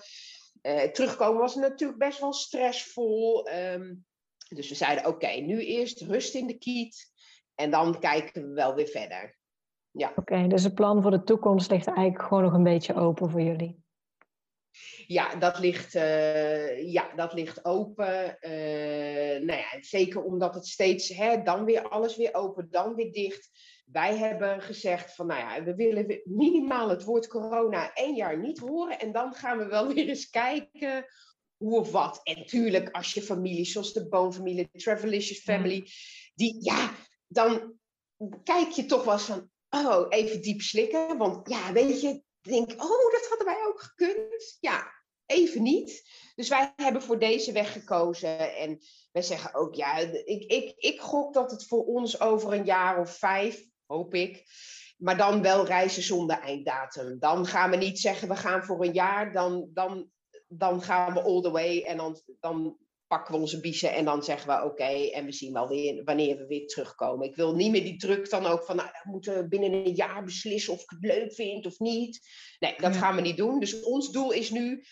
[0.62, 3.50] Uh, terugkomen was natuurlijk best wel stressvol.
[3.50, 4.06] Um,
[4.50, 7.12] dus we zeiden, oké, nu eerst rust in de kiet.
[7.56, 9.38] En dan kijken we wel weer verder.
[9.92, 10.12] Ja.
[10.16, 13.42] Oké, dus het plan voor de toekomst ligt eigenlijk gewoon nog een beetje open voor
[13.42, 13.86] jullie.
[15.08, 18.38] Ja, dat ligt, uh, ja, dat ligt open.
[18.42, 23.12] Uh, nou ja, zeker omdat het steeds, hè, dan weer alles weer open, dan weer
[23.12, 23.50] dicht.
[23.86, 28.60] Wij hebben gezegd van, nou ja, we willen minimaal het woord corona één jaar niet
[28.60, 29.00] horen.
[29.00, 31.06] En dan gaan we wel weer eens kijken
[31.58, 32.20] hoe of wat.
[32.24, 35.88] En natuurlijk, als je familie, zoals de Boonfamilie, de Travelicious Family,
[36.36, 36.92] die, ja,
[37.28, 37.74] dan
[38.44, 41.18] kijk je toch wel eens van, oh, even diep slikken.
[41.18, 44.58] Want ja, weet je, denk, oh, dat hadden wij ook gekund.
[44.60, 44.94] Ja,
[45.26, 46.10] even niet.
[46.36, 48.56] Dus wij hebben voor deze weg gekozen.
[48.56, 48.80] En
[49.12, 53.00] wij zeggen ook, ja, ik, ik, ik gok dat het voor ons over een jaar
[53.00, 54.46] of vijf, hoop ik.
[54.98, 57.20] Maar dan wel reizen zonder einddatum.
[57.20, 59.32] Dan gaan we niet zeggen, we gaan voor een jaar.
[59.32, 60.10] Dan, dan,
[60.48, 61.82] dan gaan we all the way.
[61.82, 62.78] En dan, dan
[63.08, 66.38] pakken we onze biezen en dan zeggen we oké, en we zien wel weer wanneer
[66.38, 67.28] we weer terugkomen.
[67.28, 70.24] Ik wil niet meer die druk dan ook van, nou, we moeten binnen een jaar
[70.24, 72.20] beslissen of ik het leuk vind of niet.
[72.60, 73.60] Nee, dat gaan we niet doen.
[73.60, 74.84] Dus ons doel is nu,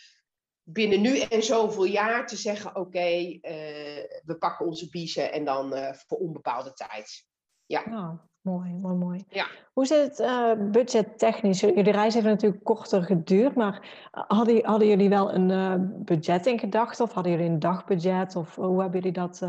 [0.63, 5.77] binnen nu en zoveel jaar te zeggen, oké, eh, we pakken onze biezen en dan
[5.77, 7.25] uh, voor onbepaalde tijd.
[7.65, 7.83] Ja.
[7.83, 9.25] Oh, mooi, mooi, mooi.
[9.29, 9.47] Ja.
[9.73, 11.59] Hoe zit het uh, budgettechnisch?
[11.59, 17.05] Jullie reis heeft natuurlijk korter geduurd, maar hadden, hadden jullie wel een budget in gedachten
[17.05, 19.41] of hadden jullie een dagbudget of hoe hebben jullie dat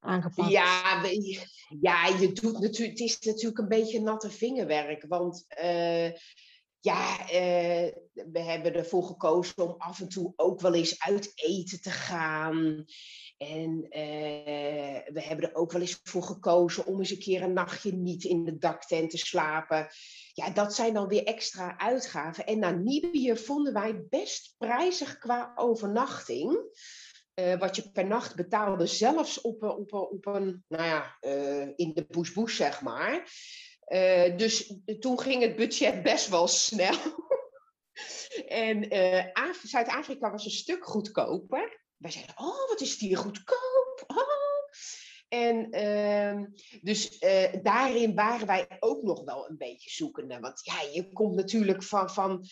[0.00, 0.50] aangepakt?
[0.50, 1.02] Ja,
[1.80, 5.46] ja, je doet natuurlijk, het is natuurlijk een beetje natte vingerwerk, want
[6.80, 7.92] ja, uh,
[8.32, 12.84] we hebben ervoor gekozen om af en toe ook wel eens uit eten te gaan.
[13.38, 17.52] En uh, we hebben er ook wel eens voor gekozen om eens een keer een
[17.52, 19.88] nachtje niet in de daktent te slapen.
[20.32, 22.46] Ja, dat zijn dan weer extra uitgaven.
[22.46, 26.76] En Namibië vonden wij best prijzig qua overnachting.
[27.58, 31.16] wat je per nacht betaalde, zelfs op, op, op een, nou ja,
[31.76, 33.30] in de bush zeg maar.
[34.36, 36.96] dus toen ging het budget best wel snel.
[38.64, 38.88] en
[39.62, 41.77] Zuid-Afrika was een stuk goedkoper.
[41.98, 44.04] Wij zeiden, oh, wat is het hier goedkoop.
[44.06, 44.48] Oh.
[45.28, 46.44] En uh,
[46.82, 50.40] dus uh, daarin waren wij ook nog wel een beetje zoekende.
[50.40, 52.44] Want ja, je komt natuurlijk van, van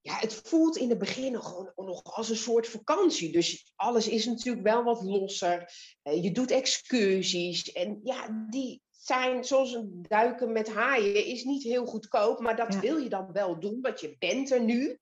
[0.00, 3.32] ja, het voelt in het begin nog, nog als een soort vakantie.
[3.32, 5.72] Dus alles is natuurlijk wel wat losser.
[6.02, 7.72] Uh, je doet excursies.
[7.72, 12.40] En ja, die zijn zoals een duiken met haaien is niet heel goedkoop.
[12.40, 14.98] Maar dat wil je dan wel doen, want je bent er nu.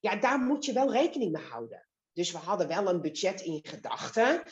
[0.00, 1.87] Ja, daar moet je wel rekening mee houden.
[2.12, 4.42] Dus we hadden wel een budget in gedachten.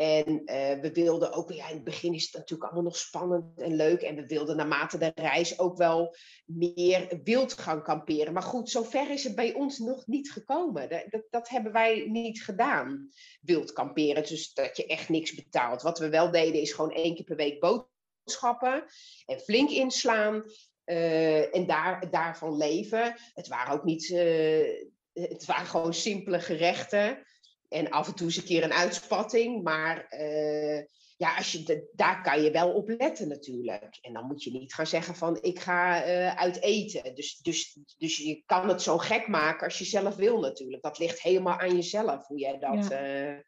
[0.00, 3.60] En uh, we wilden ook, ja, in het begin is het natuurlijk allemaal nog spannend
[3.60, 4.02] en leuk.
[4.02, 8.32] En we wilden naarmate de reis ook wel meer wild gaan kamperen.
[8.32, 10.88] Maar goed, zover is het bij ons nog niet gekomen.
[10.88, 13.08] Dat, dat, hebben wij niet gedaan,
[13.40, 14.22] wild kamperen.
[14.22, 15.82] Dus dat je echt niks betaalt.
[15.82, 18.84] Wat we wel deden is gewoon één keer per week boodschappen
[19.26, 20.44] en flink inslaan.
[20.84, 23.14] Uh, en daar, daarvan leven.
[23.34, 24.08] Het waren ook niet.
[24.08, 27.24] Uh, het waren gewoon simpele gerechten.
[27.68, 29.62] En af en toe eens een keer een uitspatting.
[29.62, 30.78] Maar uh,
[31.16, 33.98] ja, als je daar kan je wel op letten natuurlijk.
[34.00, 37.14] En dan moet je niet gaan zeggen van ik ga uh, uit eten.
[37.14, 40.82] Dus, dus, dus je kan het zo gek maken als je zelf wil natuurlijk.
[40.82, 43.30] Dat ligt helemaal aan jezelf hoe, jij dat, ja.
[43.32, 43.38] uh,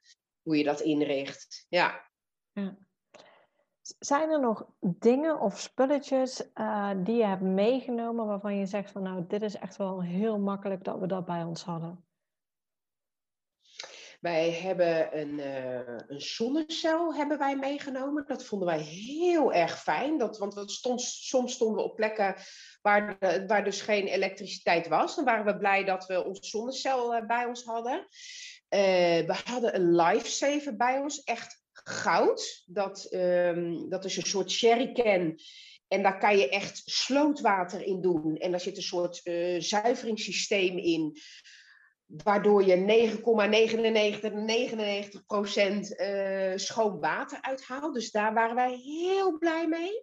[0.42, 1.66] hoe je dat inricht.
[1.68, 2.10] Ja.
[2.52, 2.78] ja.
[3.98, 9.02] Zijn er nog dingen of spulletjes uh, die je hebt meegenomen waarvan je zegt van
[9.02, 12.04] nou, dit is echt wel heel makkelijk dat we dat bij ons hadden?
[14.20, 18.24] Wij hebben een, uh, een zonnecel hebben wij meegenomen.
[18.26, 20.18] Dat vonden wij heel erg fijn.
[20.18, 22.34] Dat, want we stond, soms stonden we op plekken
[22.82, 25.16] waar, de, waar dus geen elektriciteit was.
[25.16, 28.06] Dan waren we blij dat we ons zonnecel bij ons hadden.
[29.26, 32.62] We hadden een lifesaver bij ons, echt goud.
[32.66, 35.38] Dat, um, dat is een soort sherrycan.
[35.88, 38.36] En daar kan je echt slootwater in doen.
[38.36, 41.16] En daar zit een soort uh, zuiveringssysteem in.
[42.06, 43.20] Waardoor je
[45.14, 47.94] 9,99 procent uh, schoon water uithaalt.
[47.94, 50.02] Dus daar waren wij heel blij mee.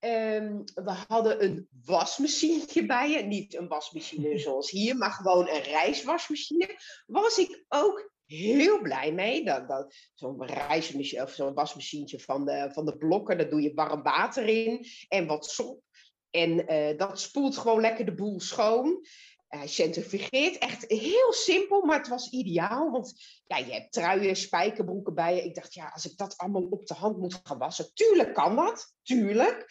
[0.00, 3.22] Um, we hadden een wasmachine bij je.
[3.22, 6.78] Niet een wasmachine zoals hier, maar gewoon een reiswasmachine.
[7.06, 9.44] Was ik ook heel blij mee.
[9.44, 13.74] Dat, dat, zo'n reismachine of zo'n wasmachientje van de, van de blokken, daar doe je
[13.74, 15.82] warm water in en wat sop.
[16.30, 19.06] En uh, dat spoelt gewoon lekker de boel schoon.
[19.48, 20.58] Hij centrifugeert.
[20.58, 22.90] Echt heel simpel, maar het was ideaal.
[22.90, 23.12] Want
[23.46, 25.42] ja, je hebt truien, spijkerbroeken bij je.
[25.42, 27.94] Ik dacht, ja, als ik dat allemaal op de hand moet gaan wassen.
[27.94, 29.66] Tuurlijk kan dat, tuurlijk.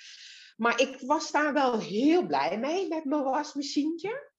[0.56, 4.32] Maar ik was daar wel heel blij mee met mijn wasmachientje.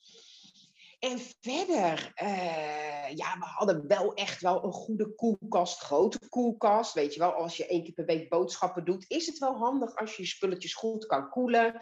[1.00, 6.94] En verder, uh, ja, we hadden wel echt wel een goede koelkast, grote koelkast.
[6.94, 9.96] Weet je wel, als je één keer per week boodschappen doet, is het wel handig
[9.96, 11.80] als je je spulletjes goed kan koelen.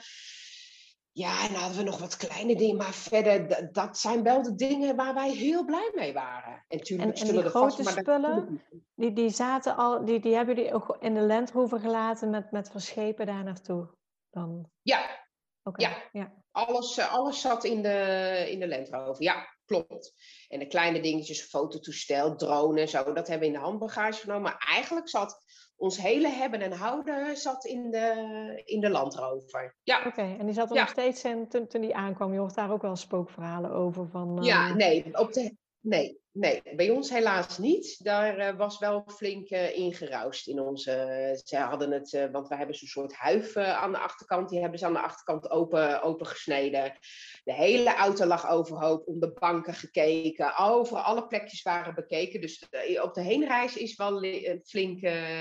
[1.12, 4.54] Ja, en dan hadden we nog wat kleine dingen, maar verder, dat zijn wel de
[4.54, 6.64] dingen waar wij heel blij mee waren.
[6.68, 8.62] En, tuurlijk, en, en die grote vast, spullen,
[8.94, 12.50] die, die zaten al, die, die hebben jullie ook in de Land Rover gelaten met,
[12.50, 13.88] met verschepen daar naartoe?
[14.30, 14.70] Dan...
[14.82, 15.26] Ja,
[15.68, 15.90] Okay.
[15.90, 16.32] Ja, ja.
[16.66, 19.22] Alles, eh, alles zat in de, in de Land Rover.
[19.22, 20.12] Ja, klopt.
[20.48, 24.42] En de kleine dingetjes, fototoestel, drone en zo, dat hebben we in de handbagage genomen.
[24.42, 25.42] Maar eigenlijk zat
[25.76, 29.76] ons hele hebben en houden zat in de, in de Land Rover.
[29.82, 30.06] Ja.
[30.06, 32.32] Oké, en die zat er nog steeds in toen, toen die aankwam.
[32.32, 34.38] Je hoort daar ook wel spookverhalen over van...
[34.42, 38.04] Ja, eh, nee, op de, Nee, nee, bij ons helaas niet.
[38.04, 41.40] Daar uh, was wel flink uh, ingeroust in onze.
[41.44, 44.48] ze hadden het, want we hebben zo'n soort huif aan de achterkant.
[44.48, 46.98] Die hebben ze aan de achterkant open, open gesneden.
[47.44, 50.56] De hele auto lag overhoop, om de banken gekeken.
[50.56, 52.40] Over alle plekjes waren bekeken.
[52.40, 52.68] Dus
[53.02, 54.20] op de heenreis is wel
[54.64, 54.98] flink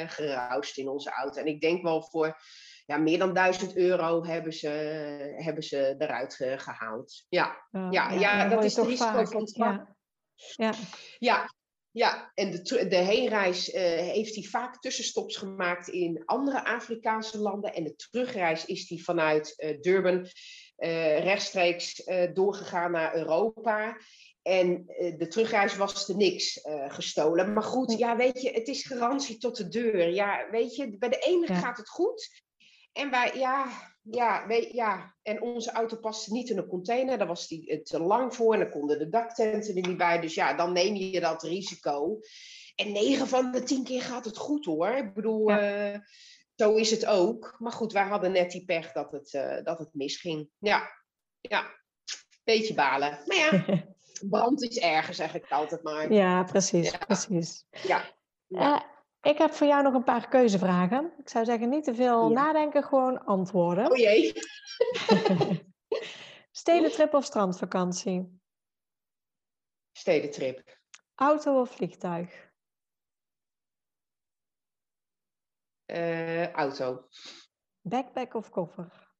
[0.07, 1.39] geroust in onze auto.
[1.39, 2.41] En ik denk wel voor
[2.85, 4.67] ja, meer dan 1000 euro hebben ze,
[5.37, 7.25] hebben ze eruit gehaald.
[7.29, 9.96] Ja, ja, ja, ja dat is het risico van ja.
[10.55, 10.73] Ja,
[11.17, 11.55] ja,
[11.91, 12.31] ja.
[12.33, 17.73] en de, de heenreis uh, heeft hij vaak tussenstops gemaakt in andere Afrikaanse landen.
[17.73, 20.17] En de terugreis is hij vanuit uh, Durban
[20.77, 23.97] uh, rechtstreeks doorgegaan naar Europa.
[24.41, 24.85] En
[25.17, 27.53] de terugreis was er niks gestolen.
[27.53, 30.09] Maar goed, ja, weet je, het is garantie tot de deur.
[30.09, 32.41] Ja, weet je, bij de ene gaat het goed.
[32.93, 33.67] En wij, ja,
[34.11, 37.17] ja, ja, en onze auto paste niet in een container.
[37.17, 40.19] Daar was die te lang voor en dan konden de daktenten er niet bij.
[40.19, 42.19] Dus ja, dan neem je dat risico.
[42.75, 44.89] En 9 van de 10 keer gaat het goed hoor.
[44.89, 45.93] Ik bedoel, ja.
[45.93, 45.99] uh,
[46.55, 47.55] zo is het ook.
[47.59, 50.49] Maar goed, wij hadden net die pech dat het, uh, dat het misging.
[50.57, 50.89] Ja,
[51.41, 51.65] ja,
[52.43, 53.19] beetje balen.
[53.25, 53.65] Maar ja,
[54.29, 56.13] Brand is erger, zeg ik altijd maar.
[56.13, 57.65] Ja, precies, precies.
[57.83, 58.15] Ja.
[58.47, 58.79] Uh,
[59.21, 61.13] ik heb voor jou nog een paar keuzevragen.
[61.17, 63.91] Ik zou zeggen, niet te veel nadenken, gewoon antwoorden.
[63.91, 64.33] Oh jee.
[66.51, 68.39] Stedentrip of strandvakantie?
[69.91, 70.79] Stedentrip.
[71.15, 72.51] Auto of vliegtuig?
[75.85, 77.07] Uh, auto.
[77.81, 79.15] Backpack of koffer?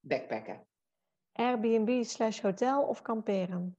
[0.00, 0.66] Backpacken.
[1.32, 3.78] Airbnb slash hotel of kamperen?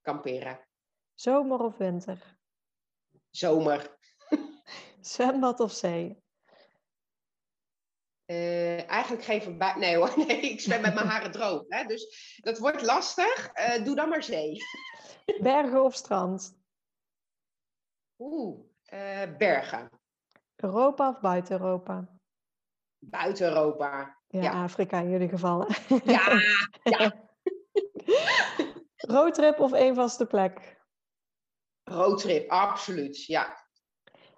[0.00, 0.66] Kamperen.
[1.14, 2.37] Zomer of winter?
[3.38, 3.98] Zomer.
[5.00, 6.22] Zwembad of zee?
[8.26, 9.74] Uh, eigenlijk geen verbij.
[9.76, 11.64] Nee hoor, nee, ik zwem met mijn haren droog.
[11.68, 11.84] Hè?
[11.84, 13.50] Dus dat wordt lastig.
[13.58, 14.62] Uh, doe dan maar zee.
[15.40, 16.56] Bergen of strand?
[18.18, 18.58] Oeh,
[18.92, 19.90] uh, bergen.
[20.56, 22.08] Europa of buiten Europa?
[22.98, 24.18] Buiten Europa.
[24.28, 24.62] Ja, ja.
[24.62, 25.68] Afrika in jullie gevallen.
[26.04, 26.40] Ja,
[26.82, 27.28] ja.
[28.96, 30.77] Roadtrip of één vaste plek?
[31.88, 33.66] Roadtrip, absoluut, ja.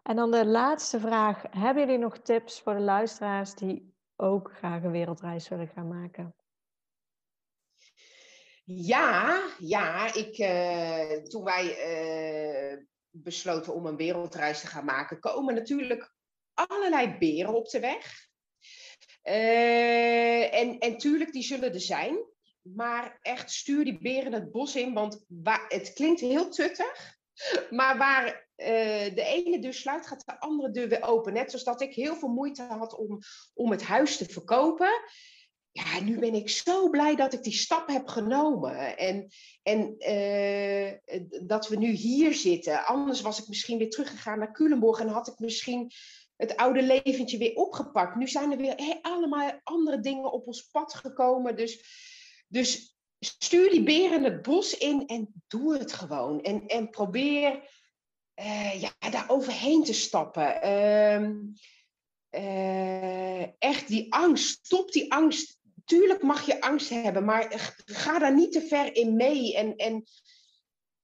[0.03, 1.43] En dan de laatste vraag.
[1.51, 6.35] Hebben jullie nog tips voor de luisteraars die ook graag een wereldreis willen gaan maken?
[8.65, 10.15] Ja, ja.
[10.15, 11.65] Ik, uh, toen wij
[12.73, 12.79] uh,
[13.11, 16.15] besloten om een wereldreis te gaan maken, komen natuurlijk
[16.55, 18.29] allerlei beren op de weg.
[19.25, 22.29] Uh, en, en tuurlijk, die zullen er zijn.
[22.63, 27.19] Maar echt, stuur die beren het bos in, want waar, het klinkt heel tuttig.
[27.71, 28.67] Maar waar uh,
[29.15, 31.33] de ene deur sluit, gaat de andere deur weer open.
[31.33, 33.19] Net zoals dat ik heel veel moeite had om,
[33.55, 34.91] om het huis te verkopen.
[35.73, 38.97] Ja, nu ben ik zo blij dat ik die stap heb genomen.
[38.97, 39.29] En,
[39.63, 42.85] en uh, dat we nu hier zitten.
[42.85, 45.93] Anders was ik misschien weer teruggegaan naar Culemborg en had ik misschien
[46.37, 48.17] het oude leventje weer opgepakt.
[48.17, 51.57] Nu zijn er weer allemaal andere dingen op ons pad gekomen.
[51.57, 51.85] Dus,
[52.49, 56.43] dus stuur die beren het bos in en doe het gewoon.
[56.43, 57.63] En, en probeer
[58.41, 60.67] uh, ja, daar overheen te stappen.
[60.67, 61.31] Uh,
[62.43, 65.59] uh, echt die angst, stop die angst.
[65.85, 69.57] Tuurlijk mag je angst hebben, maar ga daar niet te ver in mee.
[69.57, 70.05] En, en,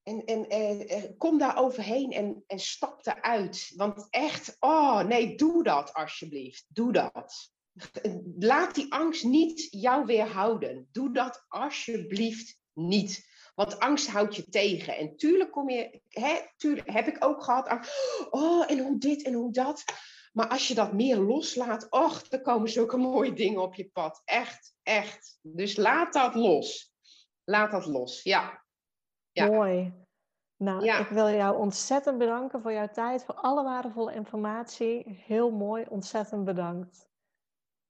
[0.03, 3.73] en, en eh, kom daar overheen en, en stap eruit.
[3.77, 6.65] Want echt, oh nee, doe dat alsjeblieft.
[6.69, 7.55] Doe dat.
[8.39, 10.89] Laat die angst niet jou weerhouden.
[10.93, 13.35] Doe dat alsjeblieft niet.
[13.55, 14.97] Want angst houdt je tegen.
[14.97, 17.89] En tuurlijk kom je, hè, tuurlijk heb ik ook gehad.
[18.31, 19.85] Oh, en hoe dit en hoe dat.
[20.33, 24.23] Maar als je dat meer loslaat, och, dan komen zulke mooie dingen op je pad.
[24.25, 25.39] Echt, echt.
[25.43, 26.95] Dus laat dat los.
[27.45, 28.65] Laat dat los, ja.
[29.31, 29.47] ja.
[29.47, 29.93] Mooi.
[30.57, 30.99] Nou, ja.
[30.99, 35.23] ik wil jou ontzettend bedanken voor jouw tijd, voor alle waardevolle informatie.
[35.27, 37.09] Heel mooi, ontzettend bedankt.